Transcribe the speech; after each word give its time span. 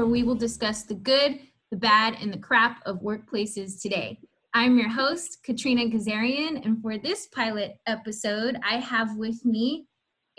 where 0.00 0.08
we 0.08 0.22
will 0.22 0.34
discuss 0.34 0.84
the 0.84 0.94
good, 0.94 1.40
the 1.70 1.76
bad, 1.76 2.16
and 2.22 2.32
the 2.32 2.38
crap 2.38 2.80
of 2.86 3.02
workplaces 3.02 3.82
today. 3.82 4.18
I'm 4.54 4.78
your 4.78 4.88
host, 4.88 5.40
Katrina 5.44 5.94
Kazarian, 5.94 6.64
and 6.64 6.80
for 6.80 6.96
this 6.96 7.26
pilot 7.26 7.76
episode, 7.86 8.58
I 8.66 8.76
have 8.76 9.18
with 9.18 9.44
me 9.44 9.88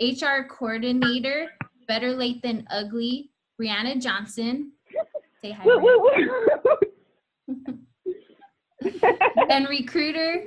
HR 0.00 0.48
coordinator, 0.50 1.48
better 1.86 2.12
late 2.12 2.42
than 2.42 2.66
ugly, 2.72 3.30
Brianna 3.60 4.02
Johnson. 4.02 4.72
Say 5.44 5.52
hi. 5.52 5.62
and 9.48 9.68
recruiter, 9.70 10.42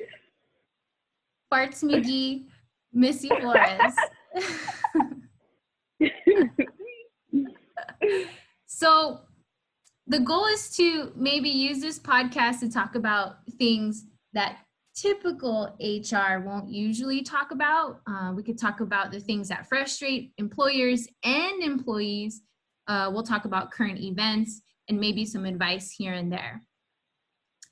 Farts 1.54 1.86
McGee, 1.86 2.48
Missy 2.92 3.30
Flores. 3.30 3.96
so 8.76 9.22
the 10.06 10.20
goal 10.20 10.48
is 10.48 10.70
to 10.72 11.14
maybe 11.16 11.48
use 11.48 11.80
this 11.80 11.98
podcast 11.98 12.60
to 12.60 12.70
talk 12.70 12.96
about 12.96 13.38
things 13.58 14.04
that 14.34 14.58
typical 14.94 15.78
HR 15.80 16.40
won't 16.40 16.70
usually 16.70 17.22
talk 17.22 17.52
about. 17.52 18.02
Uh, 18.06 18.34
we 18.36 18.44
could 18.44 18.60
talk 18.60 18.82
about 18.82 19.12
the 19.12 19.20
things 19.22 19.48
that 19.48 19.70
frustrate 19.70 20.34
employers 20.38 21.08
and 21.24 21.64
employees. 21.64 22.42
Uh, 22.90 23.10
we'll 23.14 23.24
talk 23.24 23.46
about 23.46 23.72
current 23.72 24.02
events 24.02 24.62
and 24.90 25.00
maybe 25.00 25.26
some 25.26 25.46
advice 25.46 25.90
here 25.90 26.12
and 26.12 26.30
there. 26.30 26.62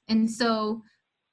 And 0.07 0.31
so 0.31 0.83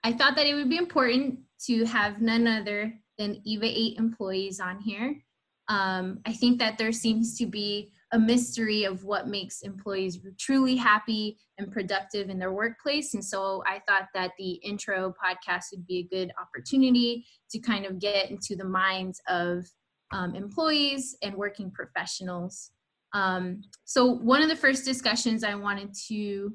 I 0.02 0.12
thought 0.12 0.34
that 0.34 0.48
it 0.48 0.54
would 0.54 0.68
be 0.68 0.78
important 0.78 1.38
to 1.66 1.84
have 1.84 2.20
none 2.20 2.48
other 2.48 2.92
than 3.18 3.40
EVA 3.44 3.66
8 3.66 3.98
employees 3.98 4.58
on 4.58 4.80
here. 4.80 5.22
Um, 5.68 6.18
I 6.26 6.32
think 6.32 6.58
that 6.58 6.76
there 6.76 6.90
seems 6.90 7.38
to 7.38 7.46
be 7.46 7.92
a 8.12 8.18
mystery 8.18 8.84
of 8.84 9.04
what 9.04 9.28
makes 9.28 9.62
employees 9.62 10.18
truly 10.38 10.76
happy 10.76 11.38
and 11.58 11.70
productive 11.70 12.28
in 12.28 12.38
their 12.38 12.52
workplace. 12.52 13.14
And 13.14 13.24
so 13.24 13.62
I 13.66 13.80
thought 13.86 14.08
that 14.14 14.32
the 14.38 14.52
intro 14.64 15.14
podcast 15.22 15.66
would 15.72 15.86
be 15.86 15.98
a 15.98 16.14
good 16.14 16.32
opportunity 16.40 17.24
to 17.50 17.58
kind 17.60 17.86
of 17.86 18.00
get 18.00 18.30
into 18.30 18.56
the 18.56 18.64
minds 18.64 19.20
of 19.28 19.64
um, 20.12 20.34
employees 20.34 21.16
and 21.22 21.34
working 21.34 21.70
professionals. 21.70 22.72
Um, 23.12 23.62
so, 23.84 24.06
one 24.06 24.42
of 24.42 24.48
the 24.48 24.56
first 24.56 24.84
discussions 24.84 25.42
I 25.42 25.54
wanted 25.54 25.94
to 26.08 26.52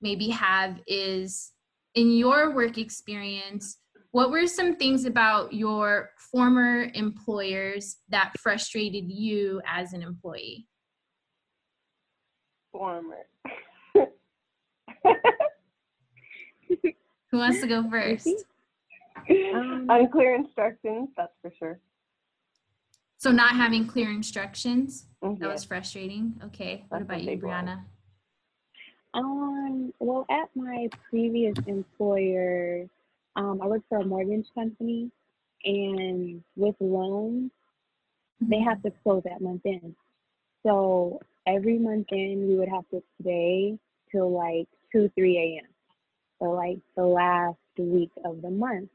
maybe 0.00 0.28
have 0.28 0.80
is 0.86 1.52
in 1.94 2.10
your 2.12 2.54
work 2.54 2.78
experience, 2.78 3.78
what 4.12 4.30
were 4.30 4.46
some 4.46 4.76
things 4.76 5.04
about 5.04 5.52
your 5.52 6.10
former 6.32 6.90
employers 6.94 7.98
that 8.08 8.32
frustrated 8.38 9.10
you 9.10 9.60
as 9.66 9.92
an 9.92 10.02
employee? 10.02 10.66
Former. 12.72 13.26
Who 17.30 17.38
wants 17.38 17.60
to 17.60 17.66
go 17.66 17.82
first? 17.90 18.28
Um, 19.54 19.86
Unclear 19.88 20.34
instructions, 20.34 21.10
that's 21.16 21.32
for 21.42 21.52
sure. 21.58 21.78
So 23.18 23.30
not 23.30 23.54
having 23.56 23.86
clear 23.86 24.10
instructions, 24.10 25.06
Mm-hmm. 25.22 25.42
that 25.42 25.52
was 25.52 25.64
frustrating. 25.64 26.32
Okay. 26.46 26.86
What 26.88 27.00
That's 27.06 27.10
a 27.10 27.14
about 27.14 27.22
you. 27.24 27.38
Brianna? 27.38 27.80
Um, 29.12 29.92
well, 29.98 30.24
at 30.30 30.48
my 30.54 30.88
previous 31.10 31.54
employer, 31.66 32.86
um, 33.36 33.60
I 33.62 33.66
worked 33.66 33.84
for 33.90 33.98
a 33.98 34.04
mortgage 34.06 34.46
company, 34.54 35.10
and 35.64 36.42
with 36.56 36.74
loans, 36.80 37.50
they 38.40 38.60
have 38.60 38.82
to 38.84 38.90
close 39.02 39.22
at 39.30 39.42
month 39.42 39.60
end. 39.66 39.94
So 40.64 41.20
every 41.46 41.78
month 41.78 42.06
in 42.10 42.46
we 42.48 42.56
would 42.56 42.68
have 42.68 42.88
to 42.90 43.02
stay 43.20 43.78
till 44.10 44.30
like 44.30 44.68
2, 44.92 45.10
3 45.14 45.38
a.m. 45.38 45.70
So, 46.40 46.50
like 46.50 46.78
the 46.96 47.04
last 47.04 47.58
week 47.78 48.10
of 48.24 48.42
the 48.42 48.50
month. 48.50 48.88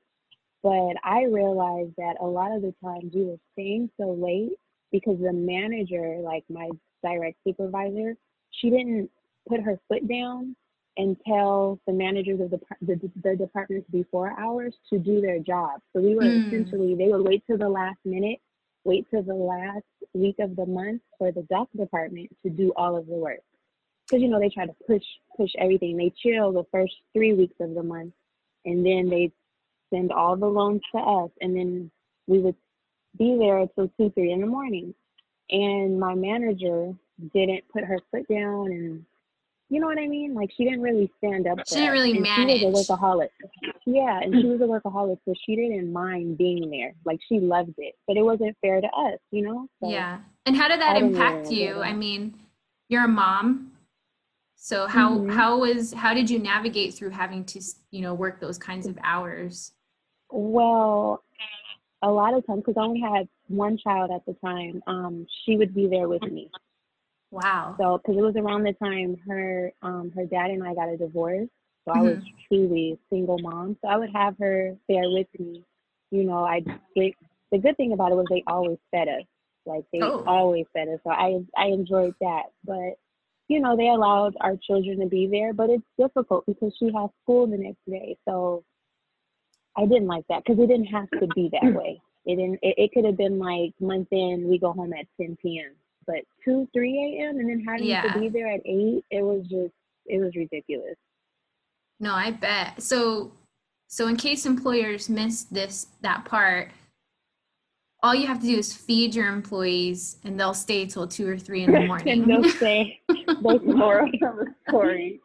But 0.63 0.95
I 1.03 1.23
realized 1.25 1.93
that 1.97 2.15
a 2.19 2.25
lot 2.25 2.51
of 2.51 2.61
the 2.63 2.73
times 2.83 3.11
we 3.13 3.23
were 3.23 3.37
staying 3.53 3.89
so 3.99 4.11
late 4.13 4.57
because 4.91 5.19
the 5.19 5.31
manager, 5.33 6.17
like 6.23 6.43
my 6.49 6.69
direct 7.03 7.37
supervisor, 7.47 8.15
she 8.51 8.69
didn't 8.71 9.09
put 9.47 9.61
her 9.61 9.79
foot 9.87 10.07
down 10.07 10.55
and 10.97 11.17
tell 11.27 11.79
the 11.85 11.93
managers 11.93 12.39
of 12.39 12.49
the, 12.49 12.59
the, 12.81 13.11
the 13.21 13.35
departments 13.35 13.87
before 13.91 14.33
hours 14.39 14.73
to 14.89 14.97
do 14.97 15.21
their 15.21 15.39
job. 15.39 15.81
So 15.93 16.01
we 16.01 16.15
were 16.15 16.23
Mm. 16.23 16.47
essentially, 16.47 16.95
they 16.95 17.09
would 17.09 17.27
wait 17.27 17.43
till 17.45 17.57
the 17.57 17.69
last 17.69 17.99
minute, 18.05 18.39
wait 18.85 19.05
till 19.09 19.23
the 19.23 19.33
last 19.33 19.83
week 20.13 20.35
of 20.39 20.55
the 20.55 20.65
month 20.65 21.01
for 21.17 21.31
the 21.31 21.41
doc 21.43 21.67
department 21.75 22.29
to 22.43 22.49
do 22.49 22.71
all 22.77 22.95
of 22.95 23.07
the 23.07 23.13
work. 23.13 23.41
Because, 24.07 24.21
you 24.21 24.29
know, 24.29 24.39
they 24.39 24.49
try 24.49 24.65
to 24.65 24.75
push, 24.87 25.03
push 25.35 25.49
everything. 25.57 25.97
They 25.97 26.13
chill 26.21 26.51
the 26.53 26.65
first 26.71 26.93
three 27.13 27.33
weeks 27.33 27.55
of 27.59 27.73
the 27.73 27.83
month 27.83 28.13
and 28.63 28.85
then 28.85 29.09
they 29.09 29.31
send 29.91 30.11
all 30.11 30.35
the 30.35 30.45
loans 30.45 30.81
to 30.93 31.01
us. 31.01 31.31
And 31.41 31.55
then 31.55 31.91
we 32.27 32.39
would 32.39 32.55
be 33.17 33.35
there 33.39 33.57
until 33.59 33.91
two, 33.97 34.11
three 34.11 34.31
in 34.31 34.41
the 34.41 34.47
morning. 34.47 34.93
And 35.49 35.99
my 35.99 36.13
manager 36.13 36.93
didn't 37.33 37.67
put 37.71 37.83
her 37.83 37.99
foot 38.11 38.27
down 38.27 38.71
and 38.71 39.05
you 39.69 39.79
know 39.79 39.87
what 39.87 39.97
I 39.97 40.07
mean? 40.07 40.33
Like 40.33 40.51
she 40.55 40.63
didn't 40.63 40.81
really 40.81 41.11
stand 41.17 41.47
up. 41.47 41.59
She 41.67 41.75
didn't 41.75 41.91
really 41.91 42.11
and 42.11 42.21
manage. 42.21 42.59
She 42.59 42.65
was 42.65 42.89
a 42.89 42.93
workaholic. 42.93 43.29
Yeah, 43.85 44.19
and 44.21 44.35
she 44.35 44.47
was 44.47 44.61
a 44.61 44.63
workaholic, 44.63 45.17
so 45.25 45.33
she 45.45 45.55
didn't 45.55 45.91
mind 45.91 46.37
being 46.37 46.69
there. 46.69 46.93
Like 47.03 47.19
she 47.27 47.39
loved 47.39 47.73
it, 47.77 47.95
but 48.07 48.17
it 48.17 48.21
wasn't 48.21 48.55
fair 48.61 48.79
to 48.81 48.87
us, 48.87 49.19
you 49.31 49.43
know. 49.43 49.67
So, 49.81 49.89
yeah. 49.89 50.19
And 50.45 50.55
how 50.55 50.67
did 50.67 50.79
that 50.81 50.97
impact 50.97 51.45
really 51.45 51.63
you? 51.63 51.81
I 51.81 51.93
mean, 51.93 52.35
you're 52.89 53.05
a 53.05 53.07
mom. 53.07 53.71
So 54.55 54.87
how 54.87 55.17
Mhm. 55.17 55.31
how 55.31 55.59
was 55.59 55.93
how 55.93 56.13
did 56.13 56.29
you 56.29 56.39
navigate 56.39 56.93
through 56.93 57.09
having 57.09 57.43
to, 57.45 57.61
you 57.91 58.01
know, 58.01 58.13
work 58.13 58.39
those 58.39 58.57
kinds 58.57 58.87
of 58.87 58.97
hours? 59.03 59.73
Well, 60.31 61.23
a 62.01 62.11
lot 62.11 62.33
of 62.33 62.45
times, 62.45 62.63
because 62.65 62.77
I 62.77 62.81
only 62.81 62.99
had 62.99 63.27
one 63.47 63.77
child 63.77 64.11
at 64.11 64.25
the 64.25 64.33
time, 64.35 64.81
um, 64.87 65.27
she 65.43 65.55
would 65.57 65.73
be 65.73 65.87
there 65.87 66.07
with 66.07 66.23
me. 66.23 66.51
Wow. 67.35 67.75
So, 67.77 67.97
because 67.97 68.17
it 68.17 68.21
was 68.21 68.35
around 68.37 68.63
the 68.63 68.73
time 68.73 69.17
her 69.27 69.71
um 69.81 70.11
her 70.15 70.25
dad 70.25 70.51
and 70.51 70.63
I 70.63 70.73
got 70.73 70.87
a 70.87 70.95
divorce, 70.97 71.49
so 71.83 71.91
I 71.93 72.01
was 72.01 72.17
truly 72.47 72.93
a 72.93 73.13
single 73.13 73.39
mom. 73.39 73.77
So 73.81 73.89
I 73.89 73.97
would 73.97 74.11
have 74.15 74.37
her 74.39 74.73
there 74.87 75.09
with 75.09 75.27
me. 75.37 75.61
You 76.11 76.23
know, 76.23 76.45
I 76.45 76.61
they, 76.95 77.13
the 77.51 77.57
good 77.57 77.75
thing 77.75 77.91
about 77.91 78.13
it 78.13 78.15
was 78.15 78.27
they 78.29 78.43
always 78.47 78.77
fed 78.91 79.09
us. 79.09 79.25
Like 79.65 79.83
they 79.91 79.99
Oh. 80.01 80.23
always 80.25 80.65
fed 80.71 80.87
us. 80.87 80.99
So 81.03 81.09
I 81.09 81.39
I 81.57 81.67
enjoyed 81.67 82.15
that. 82.21 82.43
But 82.63 82.97
you 83.49 83.59
know, 83.59 83.75
they 83.75 83.89
allowed 83.89 84.35
our 84.39 84.55
children 84.65 85.01
to 85.01 85.07
be 85.07 85.27
there, 85.27 85.53
but 85.53 85.69
it's 85.69 85.83
difficult 85.99 86.45
because 86.45 86.73
she 86.79 86.85
has 86.85 87.09
school 87.23 87.47
the 87.47 87.57
next 87.57 87.85
day. 87.85 88.15
So 88.25 88.63
I 89.77 89.85
didn't 89.85 90.07
like 90.07 90.25
that 90.29 90.43
because 90.45 90.63
it 90.63 90.67
didn't 90.67 90.85
have 90.85 91.09
to 91.19 91.27
be 91.27 91.49
that 91.51 91.73
way. 91.73 92.01
It 92.25 92.37
didn't. 92.37 92.59
It, 92.61 92.75
it 92.77 92.91
could 92.93 93.05
have 93.05 93.17
been 93.17 93.39
like 93.39 93.73
month 93.81 94.07
in, 94.11 94.47
we 94.49 94.57
go 94.57 94.71
home 94.71 94.93
at 94.93 95.05
10 95.21 95.37
p.m. 95.41 95.73
But 96.07 96.17
2, 96.43 96.67
3 96.73 97.19
a.m. 97.19 97.39
and 97.39 97.49
then 97.49 97.63
having 97.67 97.87
Yeah. 97.87 98.01
to 98.13 98.19
be 98.19 98.29
there 98.29 98.47
at 98.51 98.61
8, 98.65 99.03
it 99.11 99.21
was 99.23 99.41
just, 99.47 99.73
it 100.05 100.19
was 100.19 100.35
ridiculous. 100.35 100.95
No, 101.99 102.13
I 102.13 102.31
bet. 102.31 102.81
So 102.81 103.31
so 103.87 104.07
in 104.07 104.15
case 104.17 104.45
employers 104.45 105.09
missed 105.09 105.53
this 105.53 105.87
that 106.01 106.25
part, 106.25 106.71
all 108.03 108.13
you 108.13 108.27
have 108.27 108.39
to 108.41 108.45
do 108.45 108.57
is 108.57 108.75
feed 108.75 109.15
your 109.15 109.27
employees 109.29 110.17
and 110.23 110.39
they'll 110.39 110.53
stay 110.53 110.85
till 110.85 111.07
two 111.07 111.27
or 111.27 111.37
three 111.37 111.63
in 111.63 111.71
the 111.71 111.77
and 111.79 111.87
morning. 111.87 112.27
they'll 112.27 112.43
say, 112.49 112.99
they'll 113.41 113.59
Moral 113.59 114.07
of 114.07 114.35
the 114.37 114.53
story. 114.67 115.21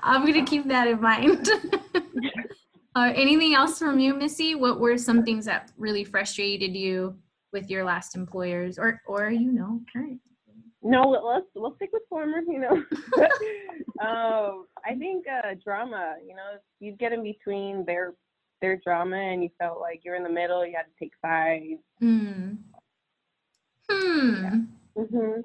I'm 0.00 0.24
gonna 0.26 0.44
keep 0.44 0.66
that 0.68 0.86
in 0.88 1.00
mind. 1.00 1.48
uh, 2.94 3.12
anything 3.14 3.54
else 3.54 3.78
from 3.78 3.98
you, 3.98 4.14
Missy? 4.14 4.54
What 4.54 4.78
were 4.80 4.98
some 4.98 5.24
things 5.24 5.44
that 5.46 5.72
really 5.78 6.04
frustrated 6.04 6.76
you 6.76 7.16
with 7.52 7.70
your 7.70 7.84
last 7.84 8.14
employers, 8.16 8.78
or 8.78 9.00
or 9.06 9.30
you 9.30 9.52
know, 9.52 9.80
current? 9.92 10.20
No, 10.82 11.02
let- 11.02 11.24
let's 11.24 11.46
we'll 11.54 11.74
stick 11.76 11.90
with 11.92 12.02
former. 12.08 12.40
You 12.46 12.60
know, 12.60 12.70
um, 14.06 14.66
I 14.84 14.94
think 14.98 15.26
uh, 15.28 15.54
drama. 15.62 16.16
You 16.26 16.36
know, 16.36 16.58
you'd 16.80 16.98
get 16.98 17.12
in 17.12 17.22
between 17.22 17.84
their 17.84 18.14
their 18.60 18.76
drama, 18.76 19.16
and 19.16 19.42
you 19.42 19.50
felt 19.58 19.80
like 19.80 20.02
you're 20.04 20.16
in 20.16 20.22
the 20.22 20.28
middle. 20.28 20.64
You 20.66 20.76
had 20.76 20.84
to 20.84 20.98
take 20.98 21.12
sides. 21.24 21.80
Hmm. 21.98 22.54
Hmm. 23.90 24.64
hmm 24.96 25.40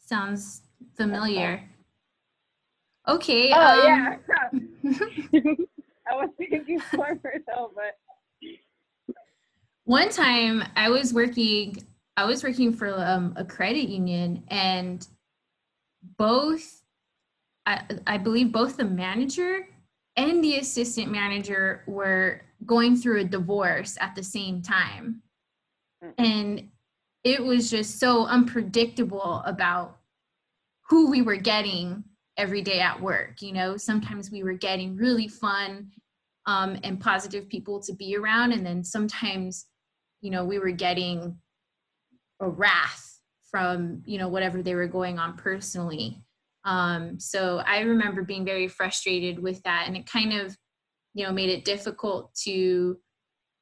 Sounds 0.00 0.62
familiar. 0.96 1.68
Okay. 3.08 3.52
Oh 3.54 3.80
um, 3.80 3.86
yeah. 3.86 4.16
I 6.10 6.14
was 6.14 6.30
thinking 6.36 6.80
former 6.80 7.34
though, 7.46 7.70
but 7.74 7.98
one 9.84 10.10
time 10.10 10.64
I 10.76 10.90
was 10.90 11.12
working 11.12 11.78
I 12.16 12.24
was 12.26 12.44
working 12.44 12.72
for 12.72 12.94
um, 13.04 13.34
a 13.36 13.44
credit 13.44 13.88
union 13.88 14.44
and 14.48 15.06
both 16.16 16.82
I, 17.66 17.82
I 18.06 18.18
believe 18.18 18.52
both 18.52 18.76
the 18.76 18.84
manager 18.84 19.66
and 20.16 20.44
the 20.44 20.56
assistant 20.56 21.10
manager 21.10 21.82
were 21.86 22.42
going 22.66 22.96
through 22.96 23.20
a 23.20 23.24
divorce 23.24 23.96
at 24.00 24.14
the 24.14 24.22
same 24.22 24.62
time. 24.62 25.22
Mm. 26.02 26.14
And 26.18 26.68
it 27.24 27.42
was 27.42 27.70
just 27.70 27.98
so 27.98 28.26
unpredictable 28.26 29.42
about 29.46 29.98
who 30.88 31.10
we 31.10 31.22
were 31.22 31.36
getting 31.36 32.04
every 32.36 32.62
day 32.62 32.80
at 32.80 33.00
work. 33.00 33.40
You 33.40 33.52
know, 33.52 33.76
sometimes 33.76 34.30
we 34.30 34.42
were 34.42 34.52
getting 34.52 34.96
really 34.96 35.28
fun 35.28 35.90
um, 36.46 36.78
and 36.84 37.00
positive 37.00 37.48
people 37.48 37.80
to 37.80 37.94
be 37.94 38.16
around, 38.16 38.52
and 38.52 38.66
then 38.66 38.84
sometimes, 38.84 39.66
you 40.24 40.30
know, 40.30 40.42
we 40.42 40.58
were 40.58 40.70
getting 40.70 41.36
a 42.40 42.48
wrath 42.48 43.20
from 43.50 44.02
you 44.06 44.18
know 44.18 44.28
whatever 44.28 44.62
they 44.62 44.74
were 44.74 44.88
going 44.88 45.18
on 45.18 45.36
personally. 45.36 46.22
Um, 46.64 47.20
so 47.20 47.58
I 47.66 47.80
remember 47.80 48.22
being 48.22 48.46
very 48.46 48.66
frustrated 48.66 49.38
with 49.38 49.62
that, 49.64 49.84
and 49.86 49.98
it 49.98 50.06
kind 50.06 50.32
of, 50.32 50.56
you 51.12 51.26
know, 51.26 51.32
made 51.32 51.50
it 51.50 51.66
difficult 51.66 52.34
to 52.44 52.96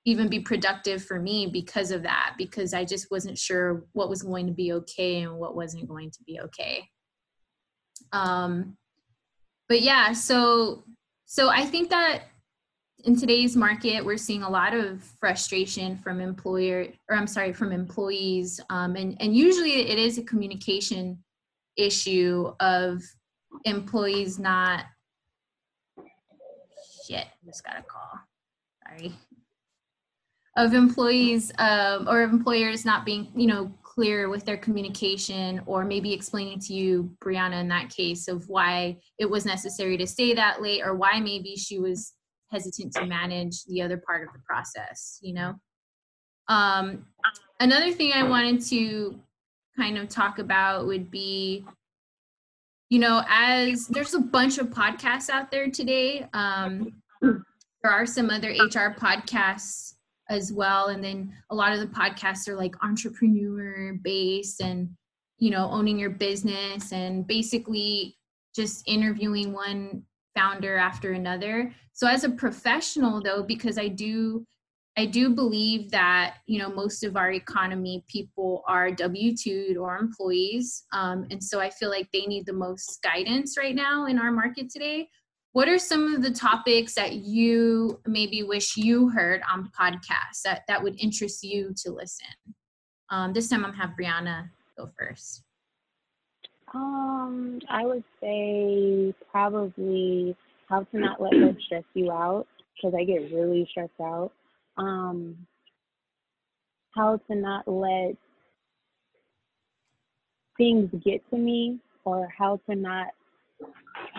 even 0.05 0.29
be 0.29 0.39
productive 0.39 1.05
for 1.05 1.21
me 1.21 1.49
because 1.53 1.93
of 1.93 2.03
that 2.03 2.35
because 2.37 2.75
i 2.75 2.85
just 2.85 3.09
wasn't 3.13 3.39
sure 3.39 3.85
what 3.93 4.09
was 4.09 4.21
going 4.21 4.49
to 4.49 4.53
be 4.53 4.73
okay 4.73 5.23
and 5.23 5.33
what 5.33 5.55
wasn't 5.55 5.87
going 5.87 6.11
to 6.11 6.25
be 6.27 6.41
okay 6.41 6.85
um 8.13 8.77
but 9.69 9.81
yeah 9.81 10.13
so 10.13 10.83
so 11.27 11.49
i 11.51 11.65
think 11.65 11.89
that 11.91 12.23
in 13.05 13.17
today's 13.17 13.57
market 13.57 14.05
we're 14.05 14.17
seeing 14.17 14.43
a 14.43 14.49
lot 14.49 14.75
of 14.75 15.03
frustration 15.19 15.97
from 15.99 16.21
employer 16.21 16.87
or 17.09 17.17
i'm 17.17 17.27
sorry 17.27 17.53
from 17.53 17.73
employees 17.73 18.61
um, 18.71 18.97
and 18.97 19.17
and 19.21 19.35
usually 19.35 19.89
it 19.89 19.99
is 19.99 20.19
a 20.19 20.23
communication 20.23 21.19
issue 21.77 22.53
of 22.61 23.03
employees 23.65 24.39
not 24.39 24.85
shit 27.07 27.27
just 27.45 27.65
got 27.65 27.79
a 27.79 27.83
call. 27.83 28.21
Sorry. 28.87 29.13
Of 30.57 30.75
employees 30.75 31.51
um, 31.59 32.09
or 32.09 32.23
employers 32.23 32.85
not 32.85 33.05
being 33.05 33.29
you 33.35 33.47
know 33.47 33.73
clear 33.83 34.29
with 34.29 34.45
their 34.45 34.57
communication 34.57 35.61
or 35.67 35.85
maybe 35.85 36.13
explaining 36.13 36.59
to 36.61 36.75
you 36.75 37.15
brianna 37.23 37.61
in 37.61 37.69
that 37.69 37.91
case 37.91 38.29
of 38.29 38.49
why 38.49 38.99
it 39.19 39.29
was 39.29 39.45
necessary 39.45 39.99
to 39.99 40.07
stay 40.07 40.35
that 40.35 40.63
late 40.63 40.83
or 40.83 40.95
why 40.95 41.21
maybe 41.21 41.57
she 41.57 41.79
was 41.79 42.15
hesitant 42.53 42.93
to 42.93 43.07
manage 43.07 43.65
the 43.65 43.83
other 43.83 43.97
part 43.97 44.27
of 44.27 44.33
the 44.33 44.41
process 44.47 45.19
you 45.23 45.35
know? 45.35 45.55
Um, 46.49 47.07
another 47.63 47.93
thing 47.93 48.13
i 48.13 48.23
wanted 48.23 48.61
to 48.61 49.19
kind 49.77 49.97
of 49.97 50.09
talk 50.09 50.39
about 50.39 50.87
would 50.87 51.11
be 51.11 51.65
you 52.91 52.99
know 52.99 53.23
as 53.29 53.87
there's 53.87 54.15
a 54.15 54.21
bunch 54.21 54.59
of 54.59 54.67
podcasts 54.69 55.31
out 55.31 55.51
there 55.51 55.71
today 55.71 56.27
um, 56.35 56.93
there 57.23 57.91
are 57.91 58.05
some 58.05 58.31
other 58.31 58.51
hr 58.51 58.95
podcasts 58.99 59.95
as 60.29 60.53
well 60.53 60.89
and 60.89 61.03
then 61.03 61.33
a 61.51 61.55
lot 61.55 61.73
of 61.73 61.81
the 61.81 61.87
podcasts 61.87 62.49
are 62.49 62.57
like 62.57 62.75
entrepreneur 62.83 63.95
based 64.03 64.61
and 64.61 64.89
you 65.39 65.51
know 65.51 65.69
owning 65.71 65.99
your 65.99 66.11
business 66.11 66.93
and 66.93 67.27
basically 67.27 68.17
just 68.55 68.83
interviewing 68.87 69.53
one 69.53 70.03
founder 70.35 70.77
after 70.77 71.13
another 71.13 71.73
so 71.93 72.07
as 72.07 72.25
a 72.25 72.31
professional 72.31 73.21
though 73.23 73.43
because 73.43 73.79
i 73.79 73.89
do 73.89 74.45
i 74.97 75.05
do 75.05 75.31
believe 75.31 75.91
that 75.91 76.37
you 76.47 76.59
know 76.59 76.69
most 76.69 77.05
of 77.05 77.17
our 77.17 77.33
economy 77.33 78.05
people 78.09 78.63
are 78.67 78.91
w2 78.91 79.77
or 79.77 79.97
employees 79.97 80.85
um, 80.93 81.27
and 81.31 81.43
so 81.43 81.61
i 81.61 81.71
feel 81.71 81.91
like 81.91 82.09
they 82.13 82.27
need 82.27 82.47
the 82.47 82.53
most 82.53 83.01
guidance 83.03 83.57
right 83.59 83.75
now 83.75 84.07
in 84.07 84.19
our 84.19 84.33
market 84.33 84.69
today 84.71 85.09
what 85.53 85.69
are 85.69 85.79
some 85.79 86.15
of 86.15 86.23
the 86.23 86.31
topics 86.31 86.95
that 86.95 87.13
you 87.13 88.01
maybe 88.07 88.43
wish 88.43 88.75
you 88.77 89.11
heard 89.11 89.43
on 89.51 89.71
podcasts 89.79 90.41
that, 90.47 90.63
that 90.67 90.83
would 90.83 90.99
interest 90.99 91.43
you 91.43 91.75
to 91.85 91.93
listen? 91.93 92.27
Um, 93.11 93.35
this 93.35 93.51
time 93.51 93.65
I'm 93.67 93.75
have 93.75 93.91
Brianna 93.91 94.49
go 94.79 94.89
first. 94.99 95.43
Um, 96.75 97.61
I 97.69 97.85
would 97.85 98.05
say 98.21 99.15
probably 99.31 100.37
how 100.69 100.85
to 100.85 100.99
not 100.99 101.21
let 101.21 101.35
work 101.35 101.57
stress 101.67 101.85
you 101.95 102.11
out 102.11 102.47
because 102.75 102.95
I 102.99 103.05
get 103.05 103.33
really 103.33 103.67
stressed 103.71 103.93
out. 104.01 104.33
Um, 104.79 105.37
how 106.95 107.19
to 107.29 107.35
not 107.35 107.69
let 107.69 108.17
things 110.57 110.91
get 111.05 111.29
to 111.31 111.37
me 111.37 111.79
or 112.05 112.29
how 112.37 112.61
to 112.69 112.77
not 112.77 113.09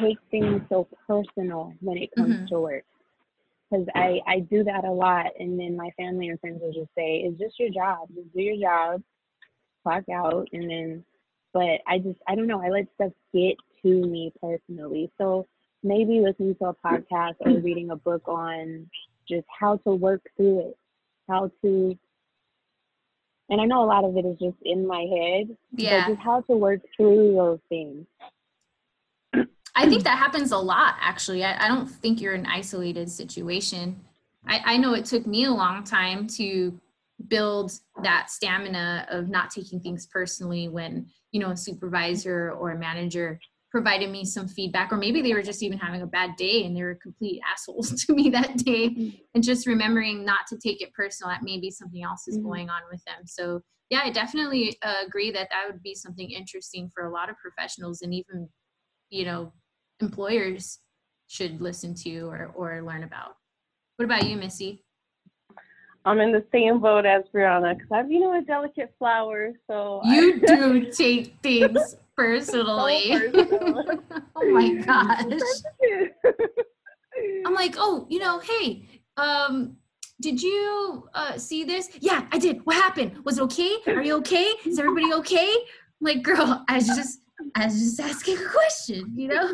take 0.01 0.17
things 0.31 0.61
so 0.69 0.87
personal 1.07 1.73
when 1.81 1.97
it 1.97 2.09
comes 2.15 2.35
mm-hmm. 2.35 2.45
to 2.47 2.59
work 2.59 2.83
because 3.69 3.85
I, 3.95 4.19
I 4.27 4.39
do 4.39 4.63
that 4.63 4.85
a 4.85 4.91
lot 4.91 5.27
and 5.39 5.59
then 5.59 5.75
my 5.75 5.89
family 5.97 6.29
and 6.29 6.39
friends 6.39 6.59
will 6.61 6.73
just 6.73 6.89
say 6.95 7.23
it's 7.25 7.39
just 7.39 7.59
your 7.59 7.69
job 7.69 8.07
just 8.15 8.33
do 8.33 8.41
your 8.41 8.57
job 8.57 9.03
clock 9.83 10.03
out 10.09 10.47
and 10.53 10.69
then 10.69 11.05
but 11.53 11.79
i 11.87 11.97
just 11.97 12.19
i 12.27 12.35
don't 12.35 12.47
know 12.47 12.61
i 12.61 12.69
let 12.69 12.87
stuff 12.95 13.11
get 13.33 13.55
to 13.81 14.05
me 14.05 14.31
personally 14.41 15.11
so 15.17 15.45
maybe 15.83 16.19
listening 16.19 16.55
to 16.55 16.65
a 16.65 16.75
podcast 16.75 17.35
or 17.39 17.59
reading 17.59 17.91
a 17.91 17.95
book 17.95 18.27
on 18.27 18.89
just 19.27 19.45
how 19.59 19.77
to 19.77 19.93
work 19.93 20.21
through 20.35 20.59
it 20.59 20.77
how 21.29 21.49
to 21.61 21.97
and 23.49 23.61
i 23.61 23.65
know 23.65 23.83
a 23.83 23.85
lot 23.85 24.03
of 24.03 24.15
it 24.17 24.25
is 24.25 24.37
just 24.39 24.57
in 24.63 24.85
my 24.87 25.01
head 25.01 25.55
yeah. 25.75 26.01
but 26.01 26.13
just 26.13 26.23
how 26.23 26.41
to 26.41 26.53
work 26.55 26.81
through 26.97 27.33
those 27.35 27.59
things 27.69 28.05
I 29.75 29.89
think 29.89 30.03
that 30.03 30.19
happens 30.19 30.51
a 30.51 30.57
lot, 30.57 30.95
actually. 31.01 31.43
I, 31.43 31.65
I 31.65 31.67
don't 31.67 31.87
think 31.87 32.21
you're 32.21 32.35
an 32.35 32.45
isolated 32.45 33.09
situation. 33.09 33.99
I, 34.47 34.61
I 34.65 34.77
know 34.77 34.93
it 34.93 35.05
took 35.05 35.25
me 35.25 35.45
a 35.45 35.51
long 35.51 35.83
time 35.83 36.27
to 36.27 36.79
build 37.27 37.71
that 38.03 38.29
stamina 38.29 39.05
of 39.09 39.29
not 39.29 39.49
taking 39.49 39.79
things 39.79 40.05
personally 40.07 40.67
when, 40.67 41.07
you 41.31 41.39
know, 41.39 41.51
a 41.51 41.57
supervisor 41.57 42.51
or 42.51 42.71
a 42.71 42.77
manager 42.77 43.39
provided 43.73 44.11
me 44.11 44.23
some 44.23 44.47
feedback, 44.47 44.93
or 44.93 44.97
maybe 44.97 45.21
they 45.21 45.33
were 45.33 45.41
just 45.41 45.63
even 45.63 45.79
having 45.79 46.03
a 46.03 46.07
bad 46.07 46.35
day 46.35 46.63
and 46.63 46.77
they 46.77 46.83
were 46.83 46.97
complete 47.01 47.41
assholes 47.51 48.05
to 48.05 48.13
me 48.13 48.29
that 48.29 48.55
day. 48.57 48.89
Mm-hmm. 48.89 49.17
And 49.33 49.43
just 49.43 49.65
remembering 49.65 50.23
not 50.23 50.41
to 50.49 50.57
take 50.57 50.81
it 50.81 50.93
personal, 50.93 51.33
that 51.33 51.41
maybe 51.41 51.71
something 51.71 52.03
else 52.03 52.27
is 52.27 52.37
mm-hmm. 52.37 52.47
going 52.47 52.69
on 52.69 52.81
with 52.91 53.03
them. 53.05 53.25
So, 53.25 53.61
yeah, 53.89 54.01
I 54.03 54.11
definitely 54.11 54.77
uh, 54.83 55.05
agree 55.05 55.31
that 55.31 55.49
that 55.49 55.65
would 55.67 55.81
be 55.81 55.95
something 55.95 56.29
interesting 56.29 56.89
for 56.93 57.05
a 57.05 57.11
lot 57.11 57.29
of 57.29 57.35
professionals 57.37 58.01
and 58.03 58.13
even, 58.13 58.47
you 59.09 59.25
know, 59.25 59.51
employers 59.99 60.79
should 61.27 61.59
listen 61.59 61.95
to 61.95 62.29
or, 62.29 62.51
or 62.55 62.83
learn 62.83 63.03
about. 63.03 63.33
What 63.95 64.05
about 64.05 64.27
you, 64.27 64.37
Missy? 64.37 64.83
I'm 66.05 66.19
in 66.19 66.31
the 66.31 66.45
same 66.51 66.79
boat 66.79 67.05
as 67.05 67.23
Brianna 67.33 67.75
because 67.75 67.89
I'm, 67.91 68.11
you 68.11 68.19
know, 68.19 68.37
a 68.37 68.41
delicate 68.41 68.93
flower. 68.99 69.51
So 69.67 70.01
you 70.05 70.35
I, 70.35 70.45
do 70.55 70.91
take 70.91 71.35
things 71.41 71.95
personally. 72.15 73.11
So 73.11 73.31
personal. 73.31 73.85
oh 74.35 74.49
my 74.51 74.73
gosh. 74.75 75.23
I'm 77.45 77.53
like, 77.53 77.75
oh, 77.77 78.07
you 78.09 78.19
know, 78.19 78.39
hey, 78.39 78.87
um, 79.17 79.77
did 80.19 80.41
you 80.41 81.07
uh, 81.13 81.37
see 81.37 81.63
this? 81.63 81.89
Yeah, 81.99 82.25
I 82.31 82.39
did. 82.39 82.65
What 82.65 82.75
happened? 82.75 83.23
Was 83.23 83.37
it 83.37 83.43
okay? 83.43 83.77
Are 83.87 84.01
you 84.01 84.15
okay? 84.17 84.53
Is 84.65 84.79
everybody 84.79 85.13
okay? 85.13 85.53
I'm 85.53 86.05
like, 86.07 86.23
girl, 86.23 86.63
I 86.67 86.75
was 86.75 86.87
just 86.87 87.19
I 87.55 87.65
was 87.65 87.79
just 87.79 87.99
asking 87.99 88.37
a 88.37 88.49
question, 88.49 89.11
you 89.15 89.27
know? 89.27 89.53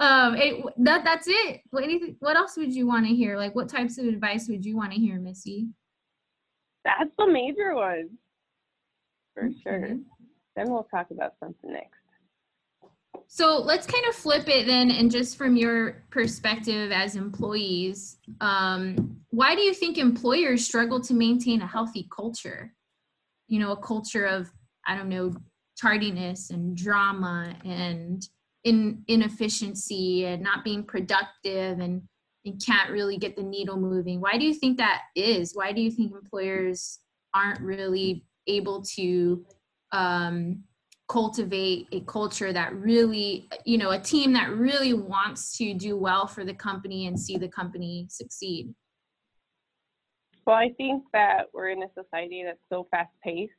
Um 0.00 0.36
it, 0.36 0.64
that 0.78 1.04
that's 1.04 1.26
it. 1.28 1.60
What 1.70 1.84
anything 1.84 2.16
what 2.20 2.36
else 2.36 2.56
would 2.56 2.74
you 2.74 2.86
want 2.86 3.06
to 3.06 3.14
hear? 3.14 3.36
Like 3.36 3.54
what 3.54 3.68
types 3.68 3.98
of 3.98 4.06
advice 4.06 4.48
would 4.48 4.64
you 4.64 4.76
want 4.76 4.92
to 4.92 4.98
hear 4.98 5.18
missy? 5.18 5.68
That's 6.84 7.10
the 7.18 7.26
major 7.26 7.74
one. 7.74 8.10
For 9.34 9.46
okay. 9.46 9.56
sure. 9.62 9.80
Then 10.54 10.70
we'll 10.70 10.84
talk 10.84 11.10
about 11.10 11.34
something 11.40 11.72
next. 11.72 11.98
So 13.28 13.58
let's 13.58 13.86
kind 13.86 14.04
of 14.06 14.14
flip 14.14 14.48
it 14.48 14.66
then 14.66 14.90
and 14.90 15.10
just 15.10 15.36
from 15.36 15.56
your 15.56 16.04
perspective 16.10 16.92
as 16.92 17.16
employees 17.16 18.18
um, 18.40 19.16
why 19.30 19.54
do 19.54 19.62
you 19.62 19.74
think 19.74 19.98
employers 19.98 20.64
struggle 20.64 21.00
to 21.00 21.12
maintain 21.12 21.60
a 21.60 21.66
healthy 21.66 22.08
culture? 22.14 22.72
You 23.48 23.60
know 23.60 23.72
a 23.72 23.76
culture 23.76 24.26
of 24.26 24.50
I 24.86 24.96
don't 24.96 25.08
know, 25.08 25.34
tardiness 25.78 26.50
and 26.50 26.76
drama 26.76 27.54
and 27.64 28.26
in 28.66 29.04
inefficiency 29.06 30.26
and 30.26 30.42
not 30.42 30.64
being 30.64 30.82
productive 30.82 31.78
and 31.78 32.02
and 32.44 32.62
can't 32.64 32.90
really 32.90 33.16
get 33.16 33.34
the 33.34 33.42
needle 33.42 33.76
moving. 33.76 34.20
Why 34.20 34.38
do 34.38 34.44
you 34.44 34.54
think 34.54 34.78
that 34.78 35.02
is? 35.16 35.52
Why 35.54 35.72
do 35.72 35.80
you 35.80 35.90
think 35.90 36.12
employers 36.12 37.00
aren't 37.34 37.60
really 37.60 38.24
able 38.46 38.82
to 38.94 39.44
um, 39.90 40.62
cultivate 41.08 41.88
a 41.90 42.00
culture 42.02 42.52
that 42.52 42.72
really, 42.74 43.48
you 43.64 43.78
know, 43.78 43.90
a 43.90 43.98
team 43.98 44.32
that 44.34 44.50
really 44.50 44.92
wants 44.92 45.56
to 45.58 45.74
do 45.74 45.96
well 45.96 46.28
for 46.28 46.44
the 46.44 46.54
company 46.54 47.08
and 47.08 47.18
see 47.18 47.36
the 47.36 47.48
company 47.48 48.06
succeed? 48.08 48.72
Well, 50.46 50.56
I 50.56 50.70
think 50.76 51.02
that 51.12 51.46
we're 51.52 51.70
in 51.70 51.82
a 51.82 51.88
society 52.00 52.44
that's 52.46 52.60
so 52.68 52.86
fast 52.92 53.10
paced 53.24 53.52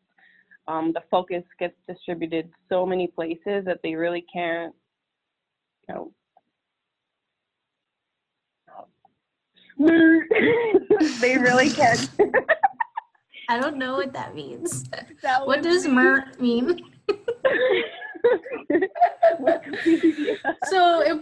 um, 0.67 0.91
the 0.93 1.01
focus 1.09 1.43
gets 1.59 1.75
distributed 1.87 2.49
so 2.69 2.85
many 2.85 3.07
places 3.07 3.63
that 3.65 3.79
they 3.83 3.95
really 3.95 4.25
can't, 4.33 4.73
know, 5.89 6.13
they 11.21 11.37
really 11.37 11.69
can't. 11.69 12.09
I 13.49 13.59
don't 13.59 13.77
know 13.77 13.95
what 13.95 14.11
that 14.13 14.35
means. 14.35 14.83
That 15.21 15.45
What 15.47 15.61
does 15.63 15.85
be- 15.85 15.91
MERT 15.91 16.41
mean? 16.41 16.81
Wikipedia. 19.39 20.37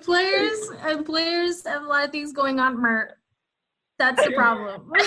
players 0.01 0.69
employers 0.69 1.05
players 1.05 1.65
have 1.67 1.83
a 1.83 1.87
lot 1.87 2.05
of 2.05 2.11
things 2.11 2.33
going 2.33 2.59
on 2.59 2.81
MERT. 2.81 3.17
That's 3.99 4.23
the 4.25 4.31
problem. 4.31 4.91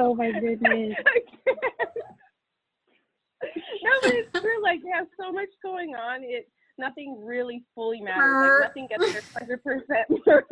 Oh 0.00 0.14
my 0.14 0.30
goodness. 0.30 0.94
no, 3.82 3.90
but 4.00 4.12
it's 4.14 4.30
true. 4.40 4.62
Like 4.62 4.80
they 4.84 4.90
have 4.90 5.08
so 5.20 5.32
much 5.32 5.48
going 5.60 5.96
on. 5.96 6.22
It 6.22 6.48
nothing 6.78 7.20
really 7.24 7.64
fully 7.74 8.00
matters. 8.00 8.60
Like 8.60 8.68
nothing 8.68 8.86
gets 8.88 9.12
their 9.12 9.22
hundred 9.36 9.62
percent. 9.62 10.08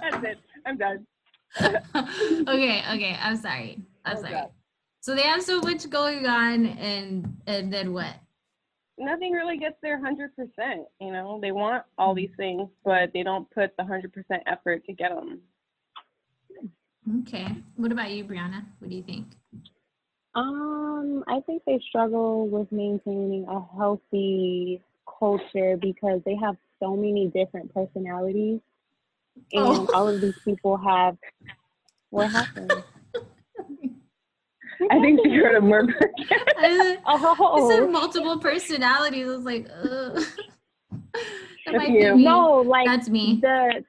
That's 0.00 0.24
it. 0.24 0.38
I'm 0.66 0.76
done. 0.78 1.06
okay, 1.60 2.82
okay. 2.92 3.16
I'm 3.20 3.36
sorry. 3.36 3.78
I'm 4.04 4.16
Oh, 4.16 4.20
sorry. 4.20 4.32
God. 4.32 4.50
So 5.00 5.14
they 5.14 5.22
have 5.22 5.42
so 5.42 5.60
much 5.60 5.88
going 5.88 6.26
on, 6.26 6.66
and 6.66 7.36
and 7.46 7.72
then 7.72 7.92
what? 7.92 8.14
Nothing 8.98 9.32
really 9.32 9.56
gets 9.56 9.76
their 9.82 9.98
hundred 10.00 10.34
percent. 10.36 10.86
You 11.00 11.12
know, 11.12 11.38
they 11.40 11.52
want 11.52 11.84
all 11.96 12.14
these 12.14 12.30
mm-hmm. 12.30 12.58
things, 12.58 12.68
but 12.84 13.12
they 13.12 13.22
don't 13.22 13.50
put 13.50 13.76
the 13.76 13.84
hundred 13.84 14.12
percent 14.12 14.42
effort 14.46 14.84
to 14.84 14.92
get 14.92 15.10
them. 15.10 15.40
Okay. 17.22 17.46
What 17.76 17.92
about 17.92 18.10
you, 18.10 18.24
Brianna? 18.24 18.64
What 18.78 18.90
do 18.90 18.96
you 18.96 19.02
think? 19.02 19.26
Um, 20.34 21.24
I 21.26 21.40
think 21.40 21.62
they 21.66 21.80
struggle 21.88 22.46
with 22.48 22.70
maintaining 22.70 23.46
a 23.48 23.60
healthy 23.76 24.80
culture 25.18 25.76
because 25.76 26.20
they 26.24 26.36
have 26.36 26.56
so 26.80 26.96
many 26.96 27.28
different 27.34 27.72
personalities, 27.74 28.60
and 29.52 29.66
Oh. 29.66 29.88
all 29.92 30.08
of 30.08 30.20
these 30.20 30.34
people 30.44 30.76
have. 30.76 31.16
What 32.10 32.30
happened? 32.30 32.72
I 34.90 35.00
think 35.00 35.20
she 35.24 35.30
heard 35.34 35.56
a 35.56 35.60
murmur. 35.60 35.94
I 36.58 36.96
Oh, 37.06 37.70
said 37.70 37.90
multiple 37.92 38.38
personalities. 38.38 39.26
I 39.26 39.30
was 39.30 39.44
like, 39.44 39.68
ugh. 39.70 40.22
That 41.72 41.78
That's 41.78 41.88
might 41.90 41.98
be 41.98 42.04
you. 42.04 42.16
me. 42.16 42.24
no, 42.24 42.54
like 42.62 42.86
That's 42.86 43.08
me. 43.08 43.38
the 43.40 43.84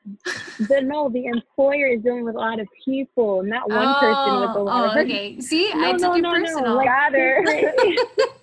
the 0.67 0.81
no, 0.81 1.09
the 1.09 1.25
employer 1.25 1.87
is 1.87 2.01
dealing 2.03 2.25
with 2.25 2.35
a 2.35 2.39
lot 2.39 2.59
of 2.59 2.67
people, 2.83 3.41
not 3.43 3.69
one 3.69 3.95
person 3.99 4.41
with 4.41 4.49
a 4.55 4.59
oh, 4.59 4.63
lot 4.63 4.97
oh, 4.97 4.99
of 4.99 5.05
okay. 5.05 5.39
See, 5.41 5.71
No, 5.73 5.89
I 5.89 5.91
took 5.93 6.01
no, 6.01 6.13
it 6.15 6.21
no, 6.21 6.31
no, 6.33 6.75
like- 6.75 7.97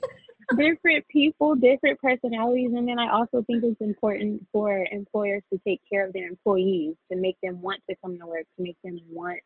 different 0.56 1.06
people, 1.08 1.54
different 1.54 2.00
personalities, 2.00 2.72
and 2.74 2.88
then 2.88 2.98
I 2.98 3.10
also 3.12 3.42
think 3.46 3.62
it's 3.62 3.80
important 3.80 4.46
for 4.50 4.86
employers 4.90 5.42
to 5.52 5.60
take 5.66 5.80
care 5.90 6.06
of 6.06 6.12
their 6.12 6.26
employees, 6.26 6.94
to 7.12 7.18
make 7.18 7.36
them 7.42 7.60
want 7.60 7.80
to 7.88 7.96
come 8.02 8.18
to 8.18 8.26
work, 8.26 8.46
to 8.56 8.62
make 8.62 8.76
them 8.82 8.98
want 9.10 9.40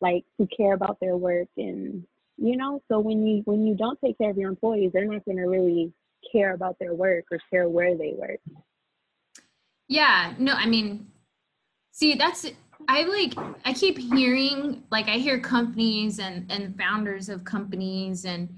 like 0.00 0.24
to 0.40 0.46
care 0.46 0.74
about 0.74 0.98
their 1.00 1.16
work, 1.16 1.48
and 1.56 2.04
you 2.38 2.56
know, 2.56 2.80
so 2.88 2.98
when 2.98 3.26
you 3.26 3.42
when 3.44 3.66
you 3.66 3.74
don't 3.76 3.98
take 4.02 4.16
care 4.18 4.30
of 4.30 4.38
your 4.38 4.48
employees, 4.48 4.90
they're 4.92 5.04
not 5.04 5.24
going 5.24 5.38
to 5.38 5.44
really 5.44 5.92
care 6.32 6.54
about 6.54 6.78
their 6.78 6.94
work 6.94 7.24
or 7.30 7.38
care 7.50 7.68
where 7.68 7.96
they 7.96 8.14
work. 8.16 8.40
Yeah, 9.88 10.34
no, 10.38 10.52
I 10.52 10.66
mean, 10.66 11.06
see, 11.92 12.14
that's 12.14 12.46
I 12.88 13.02
like 13.04 13.34
I 13.64 13.72
keep 13.72 13.98
hearing 13.98 14.82
like 14.90 15.08
I 15.08 15.16
hear 15.16 15.40
companies 15.40 16.18
and 16.18 16.50
and 16.50 16.76
founders 16.76 17.28
of 17.28 17.44
companies 17.44 18.24
and 18.24 18.48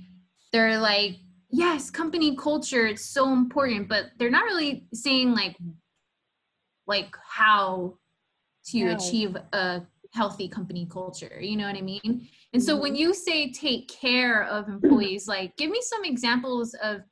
they're 0.53 0.79
like, 0.79 1.17
yes, 1.51 1.91
company 1.91 2.37
culture, 2.37 2.87
it's 2.87 3.05
so 3.05 3.33
important, 3.33 3.89
but 3.89 4.07
they're 4.19 4.31
not 4.31 4.45
really 4.45 4.87
saying 4.93 5.33
like 5.33 5.57
like 6.87 7.15
how 7.29 7.95
to 8.67 8.79
How. 8.79 8.97
achieve 8.97 9.37
a 9.53 9.83
healthy 10.13 10.49
company 10.49 10.87
culture. 10.91 11.39
You 11.41 11.57
know 11.57 11.67
what 11.67 11.77
I 11.77 11.83
mean? 11.83 12.29
And 12.53 12.63
so 12.63 12.75
mm-hmm. 12.75 12.83
when 12.83 12.97
you 12.97 13.15
say 13.15 13.53
take 13.53 13.89
care 13.89 14.45
of 14.45 14.69
employees, 14.69 15.29
like 15.29 15.57
give 15.57 15.71
me 15.71 15.81
some 15.83 16.05
examples 16.05 16.75
of 16.83 17.03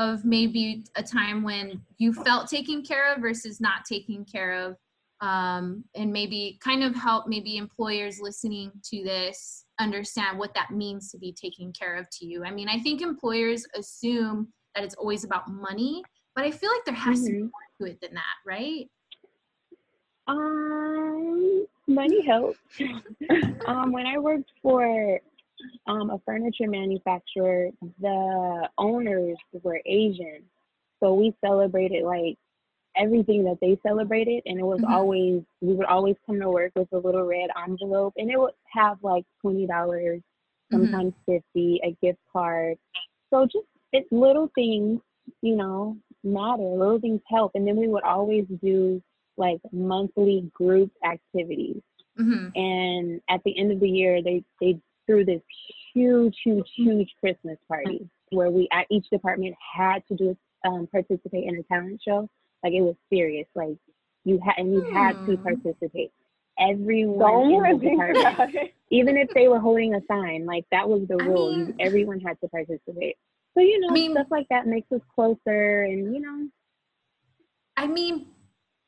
of 0.00 0.24
maybe 0.24 0.82
a 0.96 1.02
time 1.02 1.42
when 1.42 1.78
you 1.98 2.12
felt 2.12 2.48
taken 2.48 2.82
care 2.82 3.12
of 3.12 3.20
versus 3.20 3.60
not 3.60 3.84
taken 3.84 4.24
care 4.24 4.52
of 4.52 4.76
um, 5.20 5.84
and 5.94 6.10
maybe 6.10 6.58
kind 6.64 6.82
of 6.82 6.94
help 6.94 7.26
maybe 7.26 7.58
employers 7.58 8.18
listening 8.18 8.72
to 8.82 9.04
this 9.04 9.66
understand 9.78 10.38
what 10.38 10.54
that 10.54 10.70
means 10.70 11.10
to 11.10 11.18
be 11.18 11.32
taken 11.32 11.70
care 11.78 11.96
of 11.96 12.08
to 12.10 12.24
you 12.26 12.42
i 12.44 12.50
mean 12.50 12.68
i 12.68 12.78
think 12.78 13.02
employers 13.02 13.66
assume 13.76 14.48
that 14.74 14.82
it's 14.84 14.94
always 14.94 15.24
about 15.24 15.50
money 15.50 16.02
but 16.34 16.44
i 16.44 16.50
feel 16.50 16.70
like 16.70 16.84
there 16.86 16.94
has 16.94 17.22
to 17.22 17.32
be 17.32 17.36
Mhm. 17.36 17.50
more 17.52 17.88
to 17.88 17.92
it 17.92 18.00
than 18.00 18.14
that 18.14 18.36
right 18.46 18.88
Um, 20.26 21.66
money 21.88 22.24
helps. 22.24 22.58
um, 23.66 23.90
when 23.90 24.06
I 24.06 24.16
worked 24.16 24.52
for 24.62 25.18
um, 25.86 26.10
a 26.10 26.18
furniture 26.24 26.68
manufacturer, 26.68 27.70
the 28.00 28.68
owners 28.78 29.36
were 29.62 29.80
Asian, 29.86 30.42
so 31.02 31.14
we 31.14 31.34
celebrated 31.44 32.04
like 32.04 32.36
everything 32.96 33.44
that 33.44 33.58
they 33.60 33.78
celebrated, 33.86 34.42
and 34.46 34.58
it 34.58 34.64
was 34.64 34.80
Mhm. 34.80 34.90
always 34.90 35.42
we 35.60 35.74
would 35.74 35.86
always 35.86 36.16
come 36.26 36.40
to 36.40 36.48
work 36.50 36.72
with 36.76 36.88
a 36.92 36.98
little 36.98 37.24
red 37.24 37.50
envelope, 37.66 38.14
and 38.16 38.30
it 38.30 38.38
would 38.38 38.54
have 38.72 38.98
like 39.02 39.24
twenty 39.40 39.66
dollars, 39.66 40.20
Mhm. 40.70 40.80
sometimes 40.80 41.14
fifty, 41.26 41.80
a 41.84 41.96
gift 42.04 42.20
card. 42.32 42.76
So 43.30 43.44
just 43.46 43.66
it's 43.92 44.10
little 44.12 44.50
things, 44.54 45.00
you 45.42 45.56
know, 45.56 45.96
matter. 46.24 46.62
Little 46.62 47.00
things 47.00 47.20
help, 47.28 47.52
and 47.54 47.66
then 47.66 47.76
we 47.76 47.88
would 47.88 48.04
always 48.04 48.46
do 48.62 49.02
like 49.36 49.60
monthly 49.72 50.50
group 50.54 50.90
activities. 51.04 51.80
hmm 52.16 52.48
And 52.54 53.20
at 53.28 53.42
the 53.44 53.58
end 53.58 53.72
of 53.72 53.80
the 53.80 53.88
year, 53.88 54.22
they 54.22 54.42
they 54.60 54.78
threw 55.10 55.24
this 55.24 55.42
huge, 55.92 56.36
huge, 56.44 56.68
huge 56.76 57.10
Christmas 57.18 57.58
party 57.66 58.08
where 58.30 58.50
we 58.50 58.68
at 58.72 58.86
each 58.90 59.08
department 59.10 59.54
had 59.76 60.06
to 60.06 60.14
do 60.14 60.36
um, 60.64 60.86
participate 60.86 61.44
in 61.44 61.56
a 61.56 61.62
talent 61.64 62.00
show. 62.06 62.28
Like 62.62 62.74
it 62.74 62.82
was 62.82 62.94
serious. 63.12 63.48
Like 63.56 63.76
you 64.24 64.38
had 64.44 64.54
and 64.58 64.72
you 64.72 64.82
had 64.92 65.14
to 65.26 65.36
participate. 65.38 66.12
Everyone 66.58 67.50
in 67.50 67.78
the 67.78 67.90
department, 67.90 68.70
even 68.90 69.16
if 69.16 69.30
they 69.34 69.48
were 69.48 69.58
holding 69.58 69.94
a 69.94 70.00
sign, 70.08 70.46
like 70.46 70.64
that 70.70 70.88
was 70.88 71.08
the 71.08 71.16
rule. 71.16 71.56
You, 71.56 71.64
mean- 71.66 71.76
everyone 71.80 72.20
had 72.20 72.38
to 72.42 72.48
participate. 72.48 73.16
So 73.54 73.62
you 73.62 73.80
know, 73.80 73.88
I 73.88 73.92
mean- 73.92 74.12
stuff 74.12 74.28
like 74.30 74.46
that 74.50 74.66
makes 74.66 74.92
us 74.92 75.00
closer, 75.12 75.82
and 75.82 76.14
you 76.14 76.20
know, 76.20 76.48
i 77.76 77.86
mean 77.86 78.26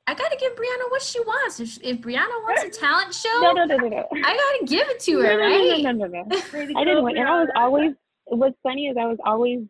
i 0.07 0.15
gotta 0.15 0.37
give 0.39 0.53
brianna 0.55 0.91
what 0.91 1.03
she 1.03 1.21
wants 1.21 1.61
if, 1.61 1.79
if 1.83 1.99
brianna 2.01 2.37
wants 2.45 2.63
a 2.65 2.69
talent 2.81 3.15
show 3.15 3.39
no, 3.41 3.53
no, 3.53 3.65
no, 3.65 3.77
no, 3.77 3.89
no. 3.89 4.09
i 4.25 4.33
gotta 4.37 4.65
give 4.67 4.89
it 4.89 5.01
to 5.01 5.19
her 5.21 5.39
no, 5.39 5.39
right 5.39 5.83
no, 5.83 5.93
no, 5.93 6.07
no, 6.07 6.25
no. 6.25 6.41
To 6.41 6.73
I 6.77 6.85
didn't 6.85 7.05
win, 7.05 7.17
and 7.19 7.29
I 7.29 7.41
was 7.41 7.49
always. 7.57 7.93
What's 8.27 8.57
funny 8.63 8.87
is 8.87 8.97
I 8.99 9.07
was 9.07 9.19
always 9.25 9.61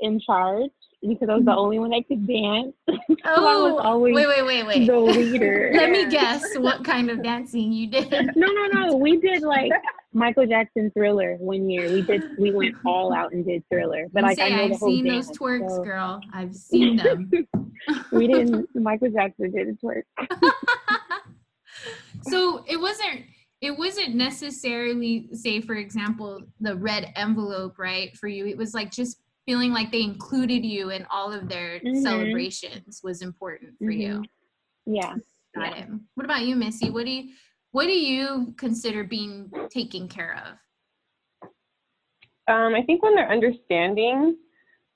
in 0.00 0.20
charge 0.20 0.70
because 1.06 1.28
I 1.28 1.34
was 1.36 1.44
the 1.44 1.50
Mhm. 1.52 1.56
only 1.56 1.78
one 1.78 1.90
that 1.90 2.04
could 2.06 2.26
dance. 2.26 2.74
so 2.88 2.94
I 3.24 3.34
oh 3.36 3.74
was 3.74 3.82
always 3.84 4.14
wait 4.14 4.26
wait 4.28 4.42
wait 4.44 4.66
wait 4.66 4.86
the 4.86 4.98
leader. 4.98 5.70
let 5.74 5.90
me 5.90 6.06
guess 6.10 6.56
what 6.58 6.84
kind 6.84 7.10
of 7.10 7.22
dancing 7.22 7.72
you 7.72 7.86
did 7.88 8.10
No, 8.36 8.46
no, 8.46 8.66
no. 8.66 8.96
We 8.96 9.16
did 9.20 9.42
like 9.42 9.72
Michael 10.14 10.46
Jackson 10.46 10.90
Thriller 10.92 11.36
one 11.40 11.68
year. 11.68 11.90
We 11.92 12.02
did. 12.02 12.22
We 12.38 12.52
went 12.52 12.76
all 12.86 13.12
out 13.12 13.32
and 13.32 13.44
did 13.44 13.64
Thriller, 13.68 14.06
but 14.12 14.22
like 14.22 14.38
I 14.38 14.48
know 14.50 14.64
I've 14.64 14.70
whole 14.78 14.88
seen 14.88 15.04
dance. 15.06 15.26
those 15.26 15.38
twerks, 15.38 15.70
so 15.70 15.82
girl. 15.84 16.20
I've 16.32 16.54
seen 16.54 16.96
them. 16.96 17.30
we 18.12 18.28
didn't. 18.28 18.68
Michael 18.74 19.10
Jackson 19.10 19.50
did 19.50 19.68
a 19.68 19.72
twerk. 19.72 20.02
so 22.22 22.64
it 22.66 22.80
wasn't 22.80 23.22
it 23.60 23.76
wasn't 23.76 24.14
necessarily 24.14 25.28
say 25.32 25.60
for 25.60 25.74
example 25.74 26.40
the 26.60 26.76
red 26.76 27.12
envelope 27.16 27.78
right 27.78 28.16
for 28.16 28.28
you 28.28 28.46
it 28.46 28.56
was 28.56 28.72
like 28.74 28.90
just 28.90 29.18
feeling 29.46 29.72
like 29.72 29.90
they 29.90 30.02
included 30.02 30.64
you 30.64 30.90
in 30.90 31.04
all 31.10 31.32
of 31.32 31.48
their 31.48 31.80
Mhm. 31.80 32.00
celebrations 32.02 33.00
was 33.02 33.20
important 33.22 33.74
for 33.78 33.90
you 33.90 34.22
Yeah. 34.86 35.14
got 35.54 35.76
yeah. 35.76 35.82
it 35.84 35.88
what 36.14 36.24
about 36.24 36.42
you 36.46 36.56
missy 36.56 36.90
what 36.90 37.04
do 37.04 37.10
you 37.10 37.32
what 37.74 37.86
do 37.86 37.92
you 37.92 38.54
consider 38.56 39.02
being 39.02 39.50
taken 39.68 40.06
care 40.06 40.36
of 40.46 40.56
Um, 42.46 42.74
I 42.74 42.82
think 42.86 43.02
when 43.02 43.14
they're 43.16 43.30
understanding, 43.32 44.36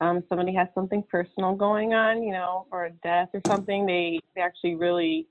um, 0.00 0.22
somebody 0.28 0.54
has 0.54 0.68
something 0.74 1.02
personal 1.10 1.56
going 1.56 1.92
on, 1.92 2.22
you 2.22 2.32
know, 2.32 2.66
or 2.70 2.84
a 2.84 2.92
death 3.02 3.30
or 3.34 3.42
something, 3.46 3.84
they, 3.84 4.20
they 4.36 4.42
actually 4.42 4.76
really 4.76 5.26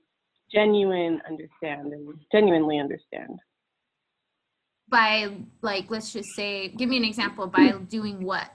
genuine 0.52 1.22
understand 1.26 1.92
and 1.94 2.14
genuinely 2.30 2.78
understand. 2.78 3.38
by 4.90 5.30
like 5.62 5.90
let's 5.90 6.12
just 6.12 6.30
say 6.34 6.68
give 6.68 6.88
me 6.88 6.96
an 6.96 7.04
example 7.04 7.46
by 7.46 7.72
doing 7.88 8.22
what 8.24 8.50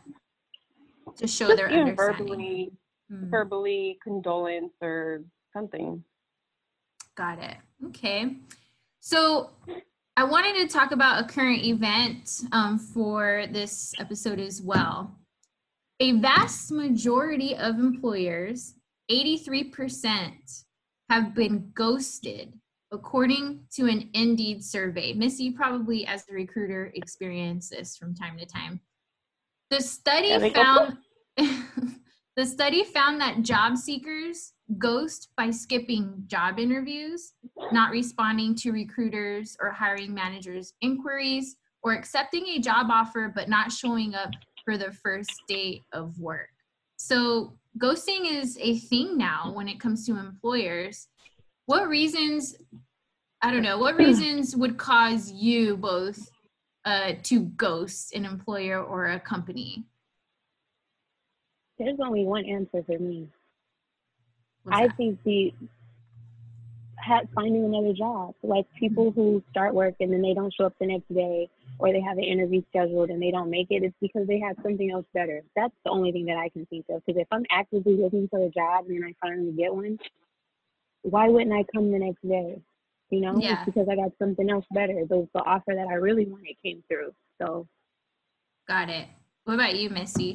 to 1.15 1.27
show 1.27 1.47
Just, 1.47 1.57
their 1.57 1.69
understanding 1.69 2.27
verbally, 2.27 2.71
Hmm. 3.09 3.29
verbally 3.29 3.99
condolence 4.03 4.73
or 4.81 5.23
something. 5.51 6.03
Got 7.15 7.39
it. 7.39 7.57
Okay. 7.87 8.37
So 9.05 9.49
I 10.15 10.23
wanted 10.23 10.55
to 10.61 10.73
talk 10.73 10.93
about 10.93 11.21
a 11.21 11.27
current 11.27 11.61
event 11.65 12.39
um, 12.53 12.79
for 12.79 13.47
this 13.51 13.93
episode 13.99 14.39
as 14.39 14.61
well. 14.61 15.19
A 15.99 16.13
vast 16.13 16.71
majority 16.71 17.53
of 17.53 17.79
employers, 17.79 18.75
83%, 19.11 20.63
have 21.09 21.35
been 21.35 21.69
ghosted 21.75 22.53
according 22.93 23.65
to 23.73 23.87
an 23.87 24.09
Indeed 24.13 24.63
survey. 24.63 25.11
Missy, 25.11 25.51
probably 25.51 26.07
as 26.07 26.23
a 26.29 26.33
recruiter, 26.33 26.89
experience 26.95 27.71
this 27.71 27.97
from 27.97 28.15
time 28.15 28.37
to 28.37 28.45
time. 28.45 28.79
The 29.69 29.81
study 29.81 30.29
Yeah, 30.29 30.37
they 30.37 30.49
go 30.49 30.63
found 30.63 30.97
the 32.37 32.45
study 32.45 32.85
found 32.85 33.19
that 33.19 33.41
job 33.41 33.75
seekers 33.75 34.52
ghost 34.77 35.29
by 35.37 35.51
skipping 35.51 36.23
job 36.27 36.59
interviews, 36.59 37.33
not 37.71 37.91
responding 37.91 38.55
to 38.55 38.71
recruiters 38.71 39.57
or 39.61 39.71
hiring 39.71 40.13
managers' 40.13 40.73
inquiries, 40.81 41.57
or 41.81 41.93
accepting 41.93 42.45
a 42.47 42.59
job 42.59 42.87
offer 42.89 43.31
but 43.33 43.49
not 43.49 43.71
showing 43.71 44.15
up 44.15 44.31
for 44.63 44.77
the 44.77 44.91
first 44.91 45.41
day 45.47 45.81
of 45.91 46.17
work. 46.19 46.49
So, 46.95 47.57
ghosting 47.77 48.31
is 48.31 48.57
a 48.61 48.77
thing 48.77 49.17
now 49.17 49.51
when 49.53 49.67
it 49.67 49.79
comes 49.79 50.05
to 50.05 50.17
employers. 50.17 51.07
What 51.65 51.89
reasons, 51.89 52.55
I 53.41 53.51
don't 53.51 53.63
know, 53.63 53.77
what 53.77 53.97
reasons 53.97 54.55
would 54.55 54.77
cause 54.77 55.31
you 55.31 55.75
both 55.75 56.31
uh, 56.85 57.13
to 57.23 57.41
ghost 57.41 58.13
an 58.13 58.25
employer 58.25 58.81
or 58.81 59.07
a 59.07 59.19
company? 59.19 59.83
There's 61.77 61.99
only 61.99 62.23
one 62.23 62.45
answer 62.45 62.83
for 62.83 62.99
me. 62.99 63.27
What's 64.63 64.77
I 64.77 64.87
that? 64.87 64.97
think 64.97 65.19
the 65.23 65.53
ha 66.99 67.21
finding 67.35 67.65
another 67.65 67.93
job, 67.93 68.33
like 68.43 68.65
people 68.79 69.11
who 69.11 69.43
start 69.51 69.73
work 69.73 69.95
and 69.99 70.11
then 70.11 70.21
they 70.21 70.33
don't 70.33 70.53
show 70.53 70.65
up 70.65 70.73
the 70.79 70.87
next 70.87 71.13
day, 71.13 71.49
or 71.79 71.91
they 71.91 72.01
have 72.01 72.17
an 72.17 72.23
interview 72.23 72.61
scheduled 72.69 73.09
and 73.09 73.21
they 73.21 73.31
don't 73.31 73.49
make 73.49 73.67
it, 73.69 73.83
it's 73.83 73.95
because 74.01 74.27
they 74.27 74.39
had 74.39 74.55
something 74.63 74.91
else 74.91 75.05
better. 75.13 75.41
That's 75.55 75.73
the 75.83 75.91
only 75.91 76.11
thing 76.11 76.25
that 76.25 76.37
I 76.37 76.49
can 76.49 76.65
think 76.67 76.85
of. 76.89 77.01
Because 77.05 77.19
if 77.19 77.27
I'm 77.31 77.43
actively 77.51 77.97
looking 77.97 78.27
for 78.29 78.39
a 78.45 78.49
job 78.49 78.85
and 78.87 78.95
then 79.01 79.09
I 79.09 79.27
finally 79.27 79.51
get 79.51 79.73
one, 79.73 79.97
why 81.01 81.27
wouldn't 81.27 81.51
I 81.51 81.65
come 81.73 81.91
the 81.91 81.99
next 81.99 82.21
day? 82.27 82.61
You 83.09 83.19
know, 83.19 83.37
Yeah. 83.39 83.53
it's 83.53 83.65
because 83.65 83.87
I 83.91 83.95
got 83.95 84.11
something 84.17 84.49
else 84.49 84.65
better. 84.71 85.05
The, 85.07 85.27
the 85.33 85.41
offer 85.41 85.73
that 85.75 85.87
I 85.87 85.95
really 85.95 86.25
wanted 86.25 86.55
came 86.63 86.83
through. 86.87 87.13
So 87.41 87.67
Got 88.67 88.89
it. 88.89 89.07
What 89.43 89.55
about 89.55 89.75
you, 89.75 89.89
Missy? 89.89 90.33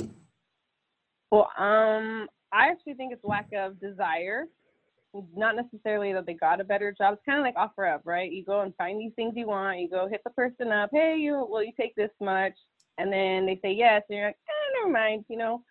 Well, 1.31 1.51
um, 1.59 2.29
I 2.53 2.69
actually 2.69 2.95
think 2.95 3.13
it's 3.13 3.25
lack 3.25 3.49
of 3.55 3.81
desire. 3.81 4.47
Not 5.35 5.57
necessarily 5.57 6.13
that 6.13 6.27
they 6.27 6.35
got 6.35 6.61
a 6.61 6.65
better 6.65 6.95
job. 6.97 7.15
It's 7.15 7.23
kind 7.25 7.39
of 7.39 7.45
like 7.45 7.57
offer 7.57 7.87
up, 7.87 8.03
right? 8.05 8.31
You 8.31 8.45
go 8.45 8.61
and 8.61 8.75
find 8.77 9.01
these 9.01 9.13
things 9.17 9.35
you 9.37 9.47
want. 9.47 9.79
You 9.81 9.89
go 9.89 10.07
hit 10.09 10.21
the 10.25 10.31
person 10.31 10.71
up. 10.71 10.91
Hey, 10.93 11.17
you 11.19 11.47
will 11.49 11.63
you 11.63 11.73
take 11.79 11.95
this 11.97 12.11
much? 12.21 12.53
And 12.99 13.13
then 13.13 13.47
they 13.47 13.59
say 13.63 13.73
yes, 13.73 14.03
and 14.09 14.19
you're 14.19 14.27
like, 14.27 14.37
eh, 14.49 14.81
never 14.81 14.93
mind. 14.93 15.25
You 15.29 15.39
know, 15.39 15.63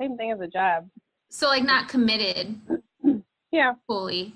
same 0.00 0.16
thing 0.16 0.32
as 0.32 0.40
a 0.40 0.48
job. 0.48 0.88
So, 1.30 1.46
like, 1.48 1.64
not 1.64 1.88
committed 1.88 2.60
Yeah. 3.52 3.74
fully. 3.86 4.34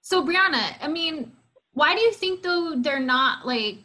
So, 0.00 0.24
Brianna, 0.24 0.74
I 0.80 0.88
mean, 0.88 1.32
why 1.74 1.94
do 1.94 2.00
you 2.00 2.12
think 2.12 2.42
though 2.42 2.74
they're 2.76 3.00
not 3.00 3.46
like, 3.46 3.76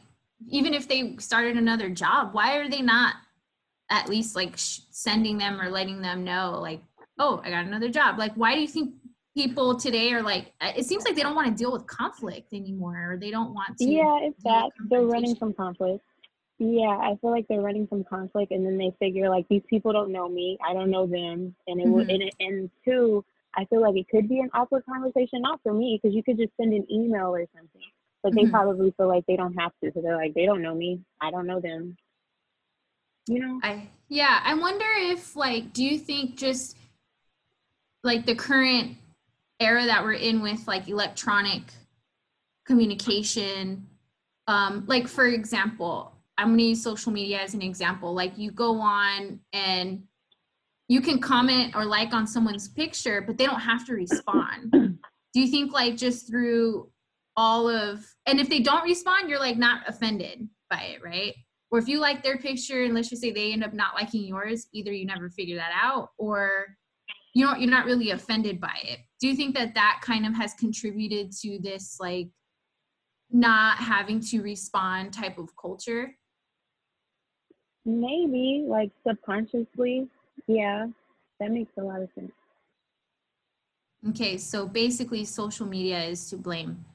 even 0.50 0.74
if 0.74 0.88
they 0.88 1.16
started 1.18 1.58
another 1.58 1.90
job, 1.90 2.34
why 2.34 2.58
are 2.58 2.70
they 2.70 2.82
not 2.82 3.16
at 3.90 4.10
least 4.10 4.36
like 4.36 4.58
sh- 4.58 4.80
sending 4.92 5.38
them 5.38 5.60
or 5.62 5.70
letting 5.70 6.02
them 6.02 6.24
know, 6.24 6.60
like, 6.62 6.82
oh, 7.20 7.42
I 7.44 7.50
got 7.50 7.66
another 7.66 7.90
job? 7.90 8.18
Like, 8.20 8.34
why 8.36 8.56
do 8.56 8.62
you 8.62 8.68
think 8.68 8.94
people 9.36 9.78
today 9.78 10.12
are 10.14 10.22
like, 10.22 10.54
uh, 10.62 10.72
it 10.76 10.86
seems 10.86 11.06
like 11.06 11.16
they 11.16 11.24
don't 11.24 11.36
want 11.36 11.48
to 11.48 11.54
deal 11.54 11.72
with 11.72 11.86
conflict 11.88 12.54
anymore, 12.54 13.14
or 13.14 13.18
they 13.18 13.32
don't 13.32 13.54
want 13.54 13.78
to. 13.80 13.86
yeah, 13.92 14.20
it's 14.22 14.44
that 14.44 14.72
they're 14.90 15.02
running 15.06 15.36
from 15.36 15.54
conflict. 15.54 16.04
Yeah, 16.58 16.98
I 16.98 17.18
feel 17.20 17.32
like 17.32 17.46
they're 17.50 17.62
running 17.62 17.86
from 17.88 18.04
conflict, 18.06 18.52
and 18.52 18.66
then 18.66 18.78
they 18.78 18.92
figure 19.00 19.30
like 19.30 19.46
these 19.50 19.64
people 19.70 19.92
don't 19.92 20.12
know 20.12 20.30
me, 20.30 20.58
I 20.66 20.74
don't 20.74 20.90
know 20.90 21.06
them, 21.06 21.56
and 21.68 21.82
it 21.82 21.88
will. 21.88 22.00
Mhm. 22.04 22.10
And, 22.10 22.24
it, 22.24 22.34
and 22.40 22.72
two, 22.86 23.26
I 23.56 23.66
feel 23.66 23.82
like 23.82 23.96
it 23.98 24.08
could 24.10 24.30
be 24.30 24.40
an 24.40 24.50
awkward 24.54 24.86
conversation, 24.86 25.42
not 25.42 25.60
for 25.64 25.74
me, 25.74 26.00
because 26.02 26.16
you 26.16 26.24
could 26.24 26.38
just 26.38 26.56
send 26.58 26.74
an 26.74 26.86
email 26.92 27.36
or 27.36 27.46
something. 27.56 27.82
But 28.24 28.36
they 28.36 28.46
Mhm. 28.46 28.52
probably 28.52 28.92
feel 28.98 29.08
like 29.08 29.26
they 29.28 29.36
don't 29.36 29.54
have 29.56 29.74
to, 29.84 29.92
so 29.94 30.02
they're 30.02 30.16
like, 30.18 30.34
they 30.34 30.46
don't 30.46 30.62
know 30.62 30.74
me, 30.76 31.02
I 31.22 31.30
don't 31.32 31.46
know 31.48 31.60
them. 31.60 31.98
You 33.28 33.40
know? 33.40 33.60
I 33.64 33.90
yeah, 34.08 34.40
I 34.44 34.54
wonder 34.54 34.86
if 34.98 35.36
like 35.36 35.74
do 35.74 35.84
you 35.84 35.98
think 35.98 36.38
just 36.38 36.78
like 38.04 38.26
the 38.26 38.36
current 38.36 38.98
era 39.60 39.86
that 39.86 40.04
we're 40.04 40.14
in 40.14 40.42
with 40.42 40.68
like 40.68 40.88
electronic 40.88 41.64
communication 42.66 43.88
um 44.48 44.84
like 44.88 45.08
for 45.08 45.26
example, 45.28 46.16
I'm 46.38 46.50
going 46.50 46.58
to 46.60 46.64
use 46.66 46.84
social 46.84 47.12
media 47.12 47.40
as 47.42 47.54
an 47.54 47.62
example. 47.62 48.14
Like 48.14 48.38
you 48.38 48.52
go 48.52 48.80
on 48.80 49.40
and 49.54 50.04
you 50.88 51.02
can 51.02 51.20
comment 51.20 51.76
or 51.76 51.86
like 51.86 52.14
on 52.14 52.28
someone's 52.28 52.68
picture, 52.68 53.22
but 53.22 53.38
they 53.38 53.46
don't 53.46 53.60
have 53.60 53.86
to 53.88 53.94
respond. 53.94 54.72
Do 54.72 55.42
you 55.42 55.48
think 55.48 55.74
like 55.74 55.98
just 55.98 56.28
through 56.28 56.90
all 57.38 57.68
of 57.70 58.06
and 58.26 58.40
if 58.40 58.50
they 58.50 58.60
don't 58.60 58.84
respond, 58.84 59.30
you're 59.30 59.40
like 59.40 59.58
not 59.58 59.82
offended 59.88 60.48
by 60.70 60.82
it, 60.96 61.04
right? 61.04 61.34
Or 61.76 61.80
if 61.80 61.90
you 61.90 62.00
like 62.00 62.24
their 62.24 62.38
picture 62.38 62.86
and 62.86 62.94
let's 62.94 63.10
just 63.10 63.22
say 63.22 63.32
they 63.32 63.52
end 63.52 63.62
up 63.62 63.74
not 63.74 63.96
liking 63.96 64.24
yours 64.24 64.68
either 64.72 64.94
you 64.94 65.06
never 65.06 65.30
figure 65.30 65.58
that 65.58 65.72
out 65.76 66.12
or 66.18 66.68
you 67.34 67.46
know 67.46 67.54
you're 67.54 67.70
not 67.70 67.86
really 67.86 68.12
offended 68.12 68.62
by 68.62 68.78
it. 68.82 69.00
Do 69.20 69.28
you 69.28 69.36
think 69.36 69.54
that 69.56 69.76
that 69.76 70.00
kind 70.02 70.26
of 70.26 70.34
has 70.36 70.54
contributed 70.54 71.34
to 71.42 71.60
this 71.60 71.98
like 72.00 72.30
not 73.30 73.76
having 73.78 74.22
to 74.22 74.42
respond 74.42 75.12
type 75.12 75.38
of 75.38 75.50
culture? 75.58 76.16
Maybe 77.84 78.64
like 78.66 78.92
subconsciously, 79.06 80.08
yeah, 80.48 80.88
that 81.42 81.52
makes 81.52 81.74
a 81.78 81.84
lot 81.84 82.02
of 82.02 82.10
sense. 82.16 82.32
okay 84.08 84.38
so 84.38 84.66
basically 84.66 85.26
social 85.26 85.66
media 85.66 86.02
is 86.06 86.30
to 86.30 86.38
blame 86.38 86.86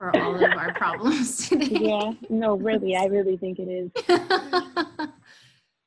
for 0.00 0.16
all 0.18 0.34
of 0.34 0.56
our 0.56 0.72
problems 0.72 1.46
today. 1.50 1.66
Yeah, 1.70 2.12
no, 2.30 2.56
really, 2.56 2.96
I 2.96 3.04
really 3.04 3.36
think 3.36 3.58
it 3.58 3.68
is. 3.68 3.90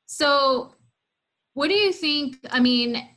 so 0.06 0.72
what 1.54 1.68
do 1.68 1.74
you 1.74 1.92
think 1.92 2.36
i 2.50 2.60
mean 2.60 3.08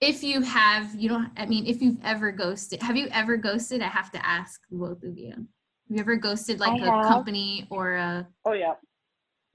if 0.00 0.22
you 0.22 0.42
have 0.42 0.94
you 0.94 1.08
don't 1.08 1.30
i 1.36 1.46
mean 1.46 1.66
if 1.66 1.80
you've 1.80 1.96
ever 2.04 2.30
ghosted 2.30 2.80
have 2.82 2.96
you 2.96 3.08
ever 3.12 3.36
ghosted? 3.36 3.82
I 3.82 3.88
have 3.88 4.12
to 4.12 4.24
ask 4.24 4.60
both 4.70 5.02
of 5.02 5.18
you. 5.18 5.30
Have 5.30 5.46
you 5.88 5.98
ever 5.98 6.16
ghosted 6.16 6.60
like 6.60 6.80
I 6.80 6.86
a 6.86 6.90
have. 6.90 7.06
company 7.06 7.66
or 7.70 7.94
a 7.94 8.28
Oh 8.44 8.52
yeah. 8.52 8.74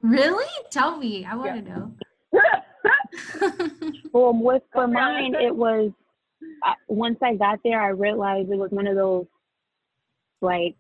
really? 0.02 0.46
Tell 0.72 0.98
me. 0.98 1.24
I 1.26 1.36
want 1.36 1.66
to 1.66 1.72
know. 1.72 1.94
Well, 4.14 4.34
with 4.34 4.64
for 4.74 4.88
mine, 4.88 5.36
it 5.36 5.56
was 5.56 5.92
I, 6.64 6.74
once 6.88 7.20
I 7.22 7.36
got 7.36 7.60
there, 7.64 7.82
I 7.82 7.90
realized 7.90 8.52
it 8.52 8.58
was 8.58 8.72
one 8.72 8.88
of 8.88 8.96
those 8.96 9.26
like 10.42 10.76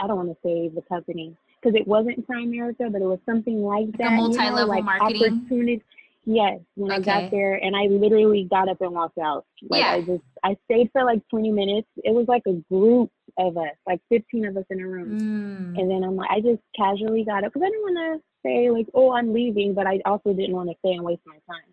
I 0.00 0.06
don't 0.06 0.16
want 0.16 0.28
to 0.30 0.36
say 0.44 0.68
the 0.68 0.82
company 0.82 1.36
because 1.60 1.78
it 1.78 1.86
wasn't 1.86 2.26
Primerica, 2.26 2.90
but 2.92 3.02
it 3.02 3.06
was 3.06 3.18
something 3.26 3.62
like 3.62 3.88
a 3.88 3.98
that. 3.98 4.04
you 4.04 4.10
know, 4.10 4.16
multi-level 4.28 4.66
like 4.68 4.84
marketing? 4.84 5.22
opportunity. 5.42 5.82
Yes, 6.26 6.60
when 6.74 6.92
I 6.92 7.00
got 7.00 7.30
there, 7.30 7.54
and 7.54 7.74
I 7.74 7.84
literally 7.86 8.46
got 8.48 8.68
up 8.68 8.80
and 8.82 8.92
walked 8.92 9.18
out. 9.18 9.46
Like 9.68 9.80
Yeah. 9.80 9.92
I 9.92 10.00
just 10.02 10.22
I 10.44 10.56
stayed 10.66 10.90
for 10.92 11.02
like 11.04 11.26
20 11.30 11.50
minutes. 11.50 11.88
It 12.04 12.12
was 12.14 12.28
like 12.28 12.42
a 12.46 12.52
group 12.72 13.10
of 13.38 13.56
us, 13.56 13.74
like 13.86 14.00
15 14.10 14.46
of 14.46 14.56
us 14.56 14.64
in 14.70 14.80
a 14.80 14.86
room. 14.86 15.18
Mm, 15.18 15.80
And 15.80 15.90
then 15.90 16.04
I'm 16.04 16.16
like, 16.16 16.30
I 16.30 16.40
just 16.40 16.60
casually 16.76 17.24
got 17.24 17.42
up 17.44 17.52
because 17.52 17.66
I 17.66 17.70
didn't 17.70 17.82
want 17.82 18.20
to 18.20 18.22
say 18.46 18.70
like, 18.70 18.86
oh, 18.94 19.12
I'm 19.12 19.32
leaving, 19.32 19.72
but 19.74 19.86
I 19.86 20.00
also 20.04 20.32
didn't 20.34 20.54
want 20.54 20.68
to 20.68 20.76
stay 20.80 20.92
and 20.92 21.02
waste 21.04 21.22
my 21.26 21.38
time. 21.48 21.64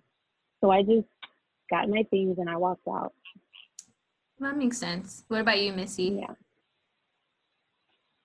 So 0.61 0.71
I 0.71 0.81
just 0.81 1.07
got 1.69 1.89
my 1.89 2.03
things 2.09 2.37
and 2.39 2.49
I 2.49 2.55
walked 2.55 2.87
out. 2.87 3.13
that 4.39 4.55
makes 4.57 4.77
sense 4.77 5.23
what 5.27 5.41
about 5.41 5.59
you 5.61 5.73
missy 5.73 6.19
Yeah. 6.21 6.33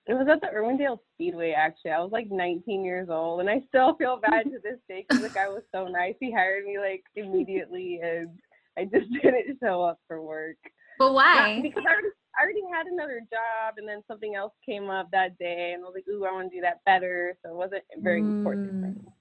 It 0.05 0.13
was 0.15 0.27
at 0.29 0.41
the 0.41 0.47
Irwindale 0.47 0.99
Speedway 1.13 1.51
actually. 1.51 1.91
I 1.91 1.99
was 2.01 2.11
like 2.11 2.29
19 2.29 2.83
years 2.83 3.07
old, 3.09 3.39
and 3.39 3.49
I 3.49 3.61
still 3.69 3.95
feel 3.95 4.17
bad 4.17 4.43
to 4.45 4.59
this 4.63 4.79
day 4.89 5.05
because 5.07 5.23
the 5.23 5.29
guy 5.29 5.47
was 5.47 5.63
so 5.73 5.87
nice. 5.87 6.15
He 6.19 6.31
hired 6.31 6.65
me 6.65 6.77
like 6.77 7.03
immediately, 7.15 7.99
and 8.03 8.29
I 8.77 8.83
just 8.83 9.11
didn't 9.23 9.57
show 9.63 9.81
up 9.81 9.99
for 10.07 10.21
work. 10.21 10.57
but 10.99 11.13
why 11.13 11.59
because 11.63 11.83
I 11.87 11.91
already, 11.93 12.07
I 12.37 12.43
already 12.43 12.61
had 12.73 12.87
another 12.87 13.21
job, 13.31 13.75
and 13.77 13.87
then 13.87 14.01
something 14.07 14.35
else 14.35 14.53
came 14.65 14.89
up 14.89 15.09
that 15.11 15.37
day, 15.37 15.71
and 15.73 15.83
I 15.83 15.85
was 15.87 15.93
like, 15.95 16.07
"Ooh, 16.09 16.25
I 16.25 16.31
want 16.33 16.51
to 16.51 16.57
do 16.57 16.61
that 16.61 16.83
better." 16.85 17.37
So 17.43 17.51
it 17.51 17.55
wasn't 17.55 17.83
very 18.01 18.19
important. 18.21 18.75
for 18.81 18.87
Mm, 18.87 18.95
me. 18.95 19.11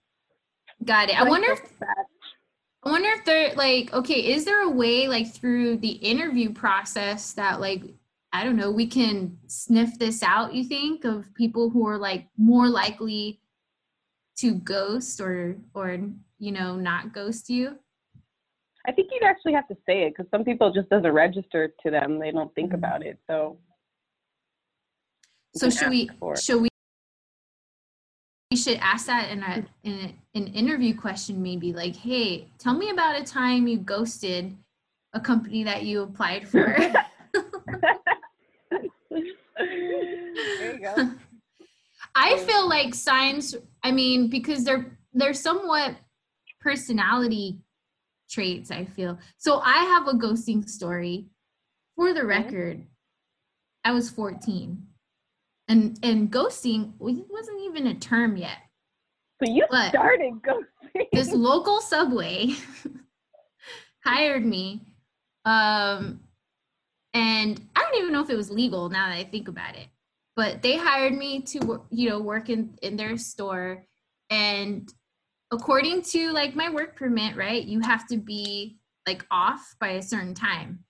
got 0.85 1.09
it 1.09 1.21
i 1.21 1.23
wonder 1.23 1.47
if 1.53 1.61
feel. 1.61 1.89
I 2.85 2.91
wonder 2.91 3.09
if 3.11 3.25
there 3.25 3.55
like 3.55 3.93
okay, 3.93 4.33
is 4.33 4.45
there 4.45 4.63
a 4.65 4.71
way 4.71 5.07
like 5.07 5.33
through 5.33 5.77
the 5.77 5.91
interview 5.93 6.53
process 6.53 7.33
that 7.35 7.61
like 7.61 7.83
I 8.33 8.45
don't 8.45 8.57
know, 8.57 8.71
we 8.71 8.87
can 8.87 9.39
sniff 9.47 9.99
this 9.99 10.23
out, 10.23 10.55
you 10.55 10.65
think, 10.65 11.05
of 11.05 11.35
people 11.35 11.69
who 11.71 11.87
are 11.87 11.99
like 11.99 12.29
more 12.37 12.69
likely 12.69 13.41
to 14.39 14.55
ghost 14.55 15.21
or 15.21 15.57
or 15.75 15.99
you 16.39 16.51
know, 16.51 16.75
not 16.75 17.13
ghost 17.13 17.49
you? 17.49 17.79
I 18.85 18.91
think 18.91 19.11
you'd 19.13 19.23
actually 19.23 19.53
have 19.53 19.69
to 19.69 19.77
say 19.87 20.03
it 20.03 20.15
because 20.17 20.29
some 20.31 20.45
people 20.45 20.73
just 20.73 20.89
doesn't 20.89 21.13
register 21.13 21.73
to 21.85 21.91
them. 21.91 22.19
They 22.19 22.33
don't 22.33 22.53
think 22.55 22.73
Mhm. 22.73 22.75
about 22.75 23.05
it. 23.07 23.19
So. 23.29 23.59
So 25.55 25.71
should 25.71 25.91
we 25.91 26.11
should 26.37 26.63
we 26.63 26.69
we 28.51 28.57
should 28.57 28.79
ask 28.79 29.07
that 29.07 29.31
in 29.31 29.43
a 29.43 29.65
in 29.85 29.93
a, 29.93 30.39
an 30.39 30.47
interview 30.49 30.95
question 30.99 31.43
maybe 31.43 31.73
like, 31.73 31.95
"Hey, 31.95 32.49
tell 32.59 32.75
me 32.75 32.91
about 32.91 33.21
a 33.21 33.25
time 33.25 33.67
you 33.69 33.79
ghosted 33.79 34.57
a 35.13 35.21
company 35.21 35.63
that 35.65 35.85
you 35.85 36.03
applied 36.03 36.49
for." 36.49 36.65
there 39.59 40.75
you 40.75 40.81
go. 40.81 41.13
I 42.15 42.37
feel 42.39 42.62
like 42.73 42.95
signs, 42.95 43.55
I 43.83 43.93
mean, 43.93 44.29
because 44.29 44.65
they're 44.65 44.99
they're 45.13 45.35
somewhat 45.35 45.97
personality 46.61 47.59
traits, 48.31 48.71
I 48.71 48.87
feel. 48.87 49.19
So 49.37 49.61
I 49.61 49.85
have 49.85 50.09
a 50.09 50.15
ghosting 50.15 50.69
story. 50.69 51.27
For 51.97 52.15
the 52.15 52.25
record, 52.25 52.87
I 53.85 53.93
was 53.93 54.09
14. 54.09 54.83
And 55.69 55.99
and 56.03 56.33
ghosting 56.33 56.95
wasn't 56.99 57.61
even 57.63 57.87
a 57.89 57.95
term 57.95 58.37
yet. 58.37 58.57
So 59.43 59.53
you 59.53 59.67
What? 59.69 59.91
started 59.91 60.33
ghosting. 60.43 61.07
This 61.13 61.33
local 61.51 61.81
subway 61.83 62.55
hired 64.05 64.45
me. 64.45 64.81
Um 65.45 66.21
and 67.15 67.61
I 67.77 67.81
don't 67.81 67.99
even 68.01 68.13
know 68.13 68.23
if 68.23 68.31
it 68.31 68.37
was 68.37 68.51
legal 68.51 68.89
now 68.89 69.09
that 69.11 69.19
I 69.19 69.25
think 69.25 69.49
about 69.49 69.77
it. 69.77 69.89
But 70.35 70.63
they 70.63 70.77
hired 70.77 71.15
me 71.15 71.43
to 71.43 71.83
you 71.91 72.09
know 72.09 72.21
work 72.21 72.49
in 72.49 72.79
in 72.83 72.97
their 72.97 73.17
store 73.17 73.85
and 74.31 74.91
according 75.53 76.03
to 76.03 76.33
like 76.33 76.57
my 76.57 76.71
work 76.71 76.97
permit, 76.97 77.37
right? 77.37 77.65
You 77.65 77.81
have 77.81 78.07
to 78.09 78.17
be 78.17 78.79
like 79.07 79.27
off 79.31 79.75
by 79.79 79.91
a 79.91 80.03
certain 80.03 80.35
time. 80.35 80.81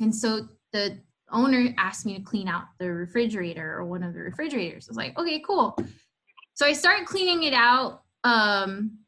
And 0.00 0.14
so 0.14 0.48
the 0.72 0.98
owner 1.30 1.74
asked 1.76 2.06
me 2.06 2.16
to 2.16 2.22
clean 2.22 2.48
out 2.48 2.64
the 2.78 2.90
refrigerator 2.90 3.74
or 3.74 3.84
one 3.84 4.02
of 4.02 4.14
the 4.14 4.20
refrigerators. 4.20 4.88
I 4.88 4.90
was 4.90 4.96
like, 4.96 5.18
okay, 5.18 5.40
cool. 5.40 5.76
So 6.54 6.66
I 6.66 6.72
started 6.72 7.06
cleaning 7.06 7.42
it 7.42 7.52
out. 7.52 8.02
Um, 8.24 8.98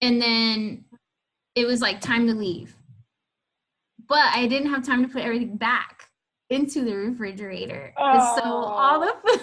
and 0.00 0.20
then 0.20 0.84
it 1.54 1.66
was 1.66 1.80
like 1.80 2.00
time 2.00 2.26
to 2.28 2.34
leave. 2.34 2.74
But 4.08 4.26
I 4.34 4.46
didn't 4.46 4.70
have 4.70 4.86
time 4.86 5.02
to 5.02 5.08
put 5.08 5.22
everything 5.22 5.56
back 5.56 6.01
into 6.52 6.84
the 6.84 6.94
refrigerator. 6.94 7.92
And 7.96 8.22
so 8.38 8.44
all 8.44 9.00
the 9.00 9.14
food, 9.26 9.40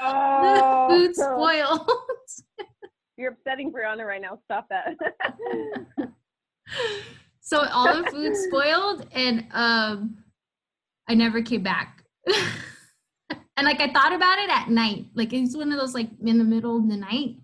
oh, 0.00 0.88
the 0.88 0.94
food 0.94 1.14
spoiled. 1.16 1.90
You're 3.16 3.32
upsetting 3.32 3.72
Brianna 3.72 4.06
right 4.06 4.20
now. 4.20 4.38
Stop 4.44 4.68
that. 4.70 4.96
so 7.40 7.64
all 7.66 8.02
the 8.02 8.10
food 8.10 8.34
spoiled 8.34 9.06
and 9.12 9.46
um 9.52 10.16
I 11.08 11.14
never 11.14 11.42
came 11.42 11.62
back. 11.62 12.02
and 13.56 13.64
like 13.64 13.80
I 13.80 13.92
thought 13.92 14.12
about 14.12 14.38
it 14.38 14.50
at 14.50 14.70
night. 14.70 15.06
Like 15.14 15.32
it's 15.32 15.56
one 15.56 15.72
of 15.72 15.78
those 15.78 15.94
like 15.94 16.08
in 16.24 16.38
the 16.38 16.44
middle 16.44 16.76
of 16.76 16.88
the 16.88 16.96
night. 16.96 17.36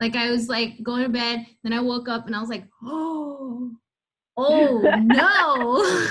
Like 0.00 0.16
I 0.16 0.30
was 0.30 0.48
like 0.48 0.82
going 0.82 1.04
to 1.04 1.08
bed, 1.08 1.46
then 1.62 1.72
I 1.72 1.80
woke 1.80 2.08
up 2.08 2.26
and 2.26 2.34
I 2.34 2.40
was 2.40 2.50
like, 2.50 2.64
oh, 2.84 3.70
oh 4.36 4.80
no. 5.04 6.08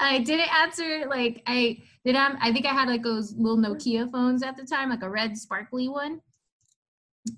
I 0.00 0.18
didn't 0.18 0.54
answer 0.54 1.06
like 1.08 1.42
I 1.46 1.78
did 2.04 2.14
have 2.14 2.36
I 2.40 2.52
think 2.52 2.66
I 2.66 2.72
had 2.72 2.88
like 2.88 3.02
those 3.02 3.34
little 3.34 3.58
Nokia 3.58 4.10
phones 4.10 4.42
at 4.42 4.56
the 4.56 4.64
time, 4.64 4.90
like 4.90 5.02
a 5.02 5.10
red 5.10 5.36
sparkly 5.36 5.88
one. 5.88 6.20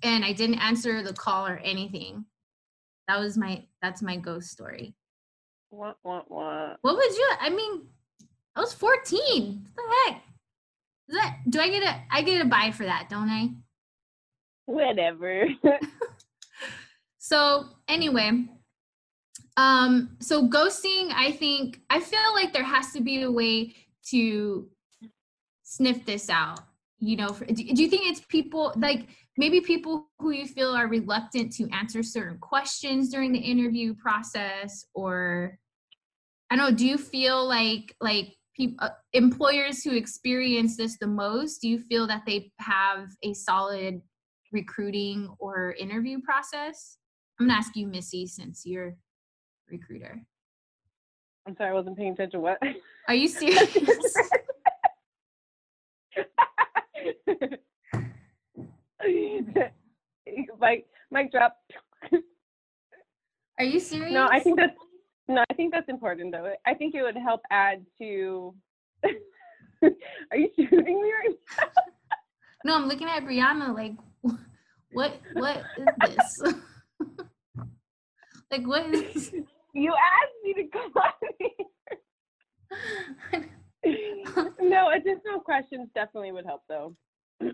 And 0.02 0.24
I 0.24 0.32
didn't 0.32 0.60
answer 0.60 1.02
the 1.02 1.12
call 1.12 1.46
or 1.46 1.56
anything. 1.58 2.24
That 3.08 3.18
was 3.18 3.36
my 3.36 3.64
that's 3.82 4.02
my 4.02 4.16
ghost 4.16 4.50
story. 4.50 4.94
What 5.70 5.96
what 6.02 6.30
what? 6.30 6.78
What 6.82 6.96
would 6.96 7.16
you 7.16 7.30
I 7.40 7.50
mean 7.50 7.86
I 8.54 8.60
was 8.60 8.74
14. 8.74 9.66
What 9.74 9.84
the 9.88 10.12
heck? 10.12 10.22
Is 11.08 11.16
that 11.16 11.38
do 11.48 11.60
I 11.60 11.70
get 11.70 11.82
a 11.82 12.02
I 12.10 12.22
get 12.22 12.44
a 12.44 12.48
buy 12.48 12.70
for 12.70 12.84
that, 12.84 13.08
don't 13.08 13.28
I? 13.28 13.50
Whatever. 14.66 15.48
So 17.30 17.66
anyway, 17.86 18.32
um, 19.56 20.16
so 20.20 20.48
ghosting, 20.48 21.10
I 21.14 21.32
think 21.32 21.80
I 21.90 22.00
feel 22.00 22.20
like 22.34 22.52
there 22.52 22.64
has 22.64 22.92
to 22.92 23.00
be 23.00 23.22
a 23.22 23.30
way 23.30 23.74
to 24.10 24.68
sniff 25.62 26.04
this 26.04 26.30
out. 26.30 26.60
You 26.98 27.16
know, 27.16 27.28
for, 27.28 27.46
do, 27.46 27.54
do 27.54 27.82
you 27.82 27.88
think 27.88 28.10
it's 28.10 28.20
people 28.28 28.72
like 28.76 29.08
maybe 29.36 29.60
people 29.60 30.08
who 30.18 30.30
you 30.30 30.46
feel 30.46 30.74
are 30.74 30.86
reluctant 30.86 31.52
to 31.54 31.68
answer 31.70 32.02
certain 32.02 32.38
questions 32.38 33.10
during 33.10 33.32
the 33.32 33.38
interview 33.38 33.94
process, 33.94 34.84
or 34.94 35.58
I 36.50 36.56
don't 36.56 36.70
know, 36.70 36.76
do 36.76 36.86
you 36.86 36.98
feel 36.98 37.46
like 37.46 37.94
like 38.00 38.34
people 38.54 38.84
uh, 38.84 38.90
employers 39.12 39.82
who 39.82 39.92
experience 39.92 40.76
this 40.76 40.98
the 40.98 41.06
most? 41.06 41.60
Do 41.60 41.68
you 41.68 41.80
feel 41.80 42.06
that 42.06 42.22
they 42.26 42.52
have 42.60 43.08
a 43.22 43.32
solid 43.32 44.02
recruiting 44.52 45.34
or 45.38 45.72
interview 45.72 46.20
process? 46.20 46.98
I'm 47.38 47.46
gonna 47.46 47.58
ask 47.58 47.74
you, 47.74 47.86
Missy, 47.86 48.26
since 48.26 48.62
you're 48.66 48.96
recruiter. 49.70 50.20
I'm 51.46 51.56
sorry, 51.56 51.70
I 51.70 51.74
wasn't 51.74 51.96
paying 51.96 52.12
attention. 52.12 52.42
What? 52.42 52.58
Are 53.08 53.14
you 53.14 53.28
serious? 53.28 54.14
Mike, 60.58 60.86
mic 61.10 61.32
drop. 61.32 61.56
Are 63.58 63.64
you 63.64 63.80
serious? 63.80 64.12
No, 64.12 64.28
I 64.30 64.40
think 64.40 64.58
that's 64.58 64.76
no, 65.30 65.44
I 65.48 65.54
think 65.54 65.72
that's 65.72 65.88
important 65.88 66.32
though. 66.32 66.52
I 66.66 66.74
think 66.74 66.94
it 66.94 67.02
would 67.02 67.16
help 67.16 67.40
add 67.52 67.86
to. 67.98 68.54
Are 69.82 70.36
you 70.36 70.50
shooting 70.56 71.02
me 71.02 71.12
right 71.12 71.36
now? 71.58 71.68
No, 72.64 72.74
I'm 72.74 72.88
looking 72.88 73.08
at 73.08 73.22
Brianna 73.24 73.74
like, 73.74 73.94
what? 74.92 75.20
What 75.34 75.62
is 75.78 75.86
this? 76.00 76.54
like, 78.50 78.66
what 78.66 78.92
is? 78.92 79.32
You 79.74 79.92
asked 79.92 80.34
me 80.44 80.54
to 80.54 80.64
come 80.68 80.92
on 80.96 81.12
here. 83.32 83.48
no, 84.60 84.90
additional 84.90 85.40
questions 85.40 85.88
definitely 85.94 86.32
would 86.32 86.44
help 86.46 86.62
though. 86.68 86.94
Hmm. 87.40 87.48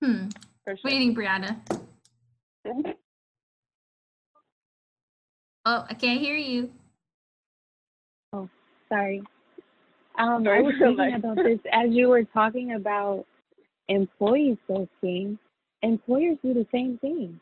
For 0.64 0.74
What 0.82 0.90
do 0.90 0.94
you 0.96 1.14
think, 1.14 1.18
Brianna? 1.18 1.56
Oh, 5.66 5.84
I 5.90 5.92
can't 5.92 6.18
hear 6.18 6.36
you. 6.36 6.70
Oh, 8.32 8.48
sorry. 8.88 9.22
Um, 10.18 10.48
I 10.48 10.62
was 10.62 10.72
for 10.78 10.86
thinking 10.86 10.96
like- 10.96 11.14
about 11.16 11.36
this 11.44 11.58
as 11.70 11.90
you 11.90 12.08
were 12.08 12.24
talking 12.24 12.72
about 12.72 13.26
employees 13.88 14.56
ghosting. 14.68 15.36
Employers 15.82 16.38
do 16.42 16.54
the 16.54 16.66
same 16.72 16.96
thing. 16.98 17.38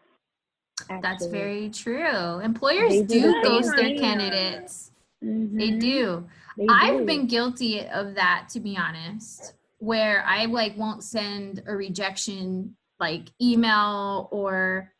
That's 1.03 1.27
very 1.27 1.70
true. 1.70 2.40
Employers 2.40 2.88
They 2.90 3.03
do 3.03 3.20
do 3.20 3.42
ghost 3.42 3.70
their 3.77 3.94
candidates. 3.96 4.90
They 5.20 5.29
Mhm. 5.70 5.81
do. 5.81 6.29
They 6.57 6.66
I've 6.68 6.98
do. 6.98 7.05
been 7.05 7.27
guilty 7.27 7.87
of 7.87 8.14
that 8.14 8.48
to 8.53 8.61
be 8.61 8.77
honest, 8.77 9.55
where 9.79 10.24
I 10.24 10.44
like 10.46 10.77
won't 10.77 11.03
send 11.05 11.62
a 11.66 11.74
rejection 11.77 12.77
like 13.01 13.31
email 13.40 14.29
or 14.33 14.92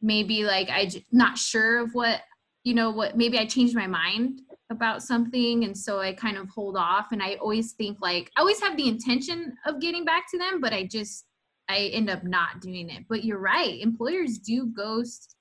maybe 0.00 0.44
like 0.44 0.70
I 0.70 0.86
j- 0.86 1.04
not 1.12 1.36
sure 1.36 1.78
of 1.80 1.94
what 1.94 2.22
you 2.64 2.74
know 2.74 2.90
what 2.90 3.16
maybe 3.16 3.38
I 3.38 3.46
changed 3.46 3.74
my 3.74 3.86
mind 3.86 4.40
about 4.70 5.02
something 5.02 5.64
and 5.64 5.76
so 5.76 5.98
I 6.00 6.12
kind 6.14 6.36
of 6.38 6.48
hold 6.48 6.76
off 6.76 7.12
and 7.12 7.22
I 7.22 7.34
always 7.34 7.72
think 7.72 7.98
like 8.00 8.30
I 8.36 8.40
always 8.40 8.60
have 8.60 8.76
the 8.76 8.88
intention 8.88 9.54
of 9.66 9.80
getting 9.80 10.04
back 10.04 10.30
to 10.30 10.38
them 10.38 10.60
but 10.60 10.72
I 10.72 10.84
just 10.84 11.26
I 11.70 11.90
end 11.92 12.10
up 12.10 12.24
not 12.24 12.60
doing 12.60 12.90
it. 12.90 13.04
But 13.08 13.24
you're 13.24 13.38
right, 13.38 13.80
employers 13.80 14.38
do 14.38 14.66
ghost 14.66 15.36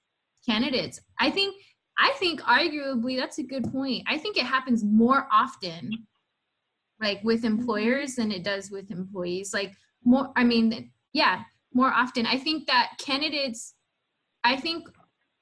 candidates. 0.47 0.99
I 1.19 1.31
think 1.31 1.55
I 1.97 2.13
think 2.19 2.39
arguably 2.41 3.17
that's 3.17 3.39
a 3.39 3.43
good 3.43 3.71
point. 3.71 4.05
I 4.07 4.17
think 4.17 4.37
it 4.37 4.45
happens 4.45 4.83
more 4.83 5.27
often 5.31 5.91
like 7.01 7.21
with 7.23 7.43
employers 7.43 8.15
than 8.15 8.31
it 8.31 8.43
does 8.43 8.69
with 8.71 8.91
employees. 8.91 9.53
Like 9.53 9.73
more 10.03 10.31
I 10.35 10.43
mean, 10.43 10.91
yeah, 11.13 11.41
more 11.73 11.91
often. 11.91 12.25
I 12.25 12.37
think 12.37 12.67
that 12.67 12.91
candidates 12.99 13.73
I 14.43 14.55
think 14.55 14.87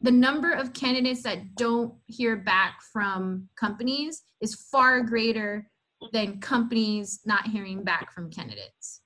the 0.01 0.11
number 0.11 0.51
of 0.51 0.73
candidates 0.73 1.23
that 1.23 1.55
don't 1.55 1.93
hear 2.05 2.37
back 2.37 2.79
from 2.93 3.49
companies 3.59 4.23
is 4.41 4.67
far 4.71 5.01
greater 5.01 5.69
than 6.13 6.39
companies 6.39 7.19
not 7.25 7.47
hearing 7.47 7.83
back 7.83 8.13
from 8.13 8.29
candidates. 8.31 9.01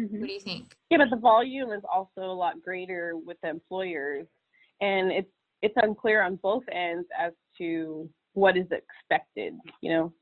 Mhm. 0.00 0.20
What 0.20 0.26
do 0.26 0.32
you 0.32 0.40
think? 0.40 0.76
Yeah, 0.88 0.98
but 0.98 1.10
the 1.10 1.16
volume 1.16 1.72
is 1.72 1.82
also 1.90 2.22
a 2.22 2.32
lot 2.32 2.62
greater 2.62 3.16
with 3.16 3.36
the 3.42 3.50
employers, 3.50 4.26
and 4.80 5.12
it's 5.12 5.30
it's 5.62 5.74
unclear 5.76 6.22
on 6.22 6.36
both 6.36 6.64
ends 6.72 7.06
as 7.18 7.32
to 7.58 8.08
what 8.32 8.56
is 8.56 8.66
expected. 8.70 9.54
You 9.82 9.90
know, 9.90 10.14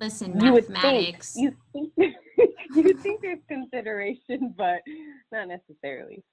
Listen, 0.00 0.40
you 0.40 0.52
would 0.52 0.68
mathematics. 0.68 1.34
think 1.34 1.54
you 1.74 1.92
think 1.96 2.16
you 2.74 2.94
think 2.94 3.20
there's 3.20 3.38
consideration, 3.46 4.52
but 4.56 4.80
not 5.30 5.46
necessarily. 5.46 6.24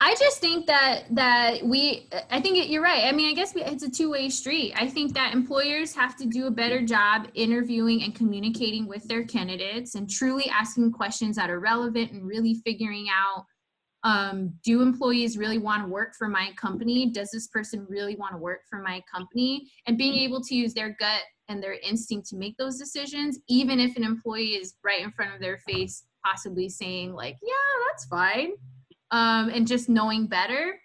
I 0.00 0.14
just 0.14 0.38
think 0.38 0.66
that 0.66 1.04
that 1.10 1.64
we 1.64 2.08
I 2.30 2.40
think 2.40 2.56
it, 2.56 2.68
you're 2.68 2.82
right. 2.82 3.04
I 3.04 3.12
mean, 3.12 3.30
I 3.30 3.34
guess 3.34 3.54
we, 3.54 3.62
it's 3.62 3.82
a 3.82 3.90
two-way 3.90 4.28
street. 4.30 4.72
I 4.76 4.88
think 4.88 5.12
that 5.14 5.34
employers 5.34 5.92
have 5.94 6.16
to 6.18 6.26
do 6.26 6.46
a 6.46 6.50
better 6.50 6.80
job 6.82 7.26
interviewing 7.34 8.04
and 8.04 8.14
communicating 8.14 8.86
with 8.86 9.06
their 9.08 9.24
candidates 9.24 9.96
and 9.96 10.08
truly 10.08 10.48
asking 10.50 10.92
questions 10.92 11.34
that 11.36 11.50
are 11.50 11.58
relevant 11.58 12.12
and 12.12 12.26
really 12.26 12.54
figuring 12.64 13.08
out 13.10 13.44
um, 14.04 14.54
do 14.62 14.80
employees 14.80 15.36
really 15.36 15.58
want 15.58 15.82
to 15.82 15.88
work 15.88 16.14
for 16.16 16.28
my 16.28 16.52
company 16.56 17.10
does 17.10 17.30
this 17.32 17.48
person 17.48 17.84
really 17.88 18.14
want 18.14 18.32
to 18.32 18.38
work 18.38 18.60
for 18.70 18.80
my 18.80 19.02
company 19.12 19.68
and 19.86 19.98
being 19.98 20.14
able 20.14 20.40
to 20.40 20.54
use 20.54 20.72
their 20.72 20.96
gut 21.00 21.22
and 21.48 21.60
their 21.60 21.74
instinct 21.82 22.28
to 22.28 22.36
make 22.36 22.56
those 22.58 22.78
decisions 22.78 23.40
even 23.48 23.80
if 23.80 23.96
an 23.96 24.04
employee 24.04 24.54
is 24.54 24.74
right 24.84 25.02
in 25.02 25.10
front 25.10 25.34
of 25.34 25.40
their 25.40 25.58
face 25.58 26.04
possibly 26.24 26.68
saying 26.68 27.12
like 27.12 27.36
yeah 27.42 27.88
that's 27.88 28.04
fine 28.04 28.52
um, 29.10 29.48
and 29.50 29.66
just 29.66 29.88
knowing 29.88 30.26
better. 30.26 30.78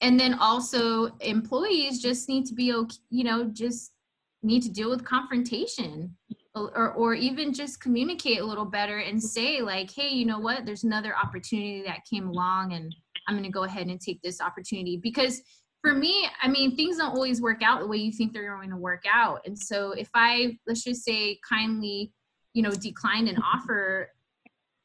And 0.00 0.18
then 0.18 0.34
also 0.34 1.06
employees 1.20 2.00
just 2.00 2.28
need 2.28 2.46
to 2.46 2.54
be 2.54 2.72
okay 2.72 2.96
you 3.10 3.24
know 3.24 3.44
just 3.44 3.92
need 4.42 4.62
to 4.62 4.70
deal 4.70 4.90
with 4.90 5.04
confrontation 5.04 6.16
or, 6.54 6.92
or 6.92 7.14
even 7.14 7.52
just 7.52 7.80
communicate 7.80 8.38
a 8.38 8.44
little 8.44 8.64
better 8.64 8.98
and 8.98 9.22
say 9.22 9.60
like 9.60 9.90
hey 9.90 10.08
you 10.08 10.24
know 10.24 10.38
what? 10.38 10.64
There's 10.64 10.84
another 10.84 11.16
opportunity 11.16 11.82
that 11.86 12.04
came 12.10 12.28
along 12.28 12.72
and 12.72 12.94
i'm 13.26 13.34
going 13.34 13.44
to 13.44 13.50
go 13.50 13.64
ahead 13.64 13.88
and 13.88 14.00
take 14.00 14.22
this 14.22 14.40
opportunity. 14.40 14.96
Because 14.96 15.42
for 15.82 15.94
me 15.94 16.28
i 16.42 16.48
mean 16.48 16.74
things 16.76 16.96
don't 16.98 17.14
always 17.14 17.40
work 17.40 17.62
out 17.62 17.80
the 17.80 17.86
way 17.86 17.96
you 17.96 18.12
think 18.12 18.32
they're 18.32 18.56
going 18.56 18.70
to 18.70 18.76
work 18.76 19.04
out. 19.12 19.40
And 19.46 19.58
so 19.58 19.92
if 19.92 20.08
i 20.14 20.56
let's 20.66 20.84
just 20.84 21.04
say 21.04 21.38
kindly 21.48 22.12
you 22.54 22.62
know 22.62 22.70
declined 22.70 23.28
an 23.28 23.38
offer 23.42 24.10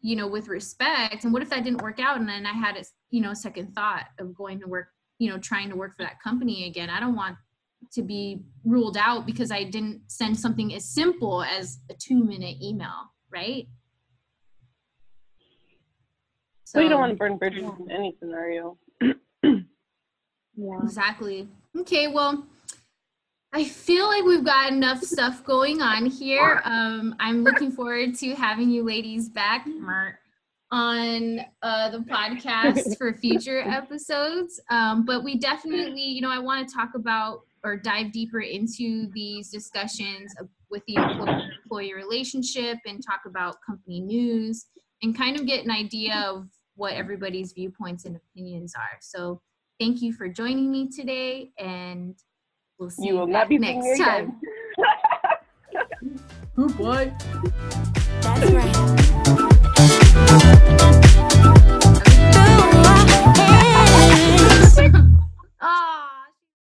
you 0.04 0.16
know 0.16 0.28
with 0.28 0.48
respect 0.48 1.24
and 1.24 1.34
what 1.34 1.42
if 1.42 1.50
that 1.50 1.64
didn't 1.64 1.82
work 1.82 2.00
out 2.00 2.18
and 2.18 2.30
then 2.30 2.46
i 2.46 2.54
had 2.54 2.78
a 2.78 2.84
you 3.10 3.22
know 3.22 3.34
second 3.34 3.74
thought 3.74 4.06
of 4.20 4.36
going 4.36 4.60
to 4.60 4.68
work 4.68 4.90
you 5.18 5.30
know 5.30 5.40
trying 5.40 5.70
to 5.70 5.76
work 5.76 5.96
for 5.96 6.04
that 6.04 6.22
company 6.22 6.68
again 6.68 6.90
i 6.90 7.00
don't 7.00 7.16
want 7.16 7.36
to 7.92 8.02
be 8.02 8.42
ruled 8.64 8.98
out 8.98 9.26
because 9.26 9.52
I 9.52 9.64
didn't 9.64 10.02
send 10.08 10.40
something 10.40 10.74
as 10.74 10.86
simple 10.86 11.44
as 11.44 11.80
a 11.90 11.94
two 11.94 12.24
minute 12.24 12.58
email, 12.62 13.12
right? 13.30 13.68
So 16.66 16.80
you 16.80 16.90
don't 16.90 17.00
want 17.00 17.12
to 17.12 17.18
burn 17.18 17.38
bridges 17.38 17.64
in 17.80 17.92
any 17.92 18.16
scenario. 18.20 18.78
Yeah. 20.56 20.84
Exactly. 20.84 21.48
Okay, 21.76 22.08
well, 22.08 22.46
I 23.56 23.66
feel 23.66 24.08
like 24.08 24.24
we've 24.24 24.44
got 24.44 24.72
enough 24.72 25.04
stuff 25.04 25.44
going 25.44 25.80
on 25.80 26.08
here. 26.08 26.64
Um, 26.66 27.16
I'm 27.20 27.44
looking 27.44 27.72
forward 27.72 28.16
to 28.16 28.34
having 28.34 28.72
you 28.72 28.84
ladies 28.84 29.30
back 29.30 29.68
on 30.72 31.40
uh, 31.62 31.92
the 31.92 32.00
podcast 32.00 32.98
for 32.98 33.14
future 33.14 33.60
episodes. 33.66 34.60
Um, 34.72 35.06
but 35.06 35.24
we 35.24 35.38
definitely, 35.38 36.02
you 36.02 36.22
know, 36.22 36.32
I 36.32 36.40
want 36.40 36.68
to 36.68 36.74
talk 36.74 36.96
about 36.96 37.42
or 37.64 37.78
dive 37.78 38.12
deeper 38.12 38.40
into 38.40 39.08
these 39.14 39.52
discussions 39.52 40.34
with 40.72 40.82
the 40.88 40.96
employee 40.96 41.94
relationship 41.94 42.80
and 42.88 43.04
talk 43.06 43.22
about 43.28 43.58
company 43.64 44.02
news 44.02 44.66
and 45.04 45.16
kind 45.16 45.40
of 45.40 45.46
get 45.46 45.64
an 45.64 45.70
idea 45.70 46.26
of 46.28 46.48
what 46.76 46.94
everybody's 46.94 47.54
viewpoints 47.54 48.06
and 48.06 48.16
opinions 48.16 48.74
are. 48.76 48.98
So 49.00 49.42
thank 49.80 50.02
you 50.02 50.12
for 50.12 50.28
joining 50.28 50.72
me 50.72 50.90
today 50.90 51.52
and 51.60 52.16
We'll 52.80 52.90
see 52.90 53.08
you, 53.08 53.16
will 53.16 53.28
not 53.28 53.50
be 53.50 53.58
next 53.60 54.00
time. 54.00 54.40
Good 56.56 56.78
boy. 56.78 57.12
That's 58.22 58.52
right. 58.52 60.60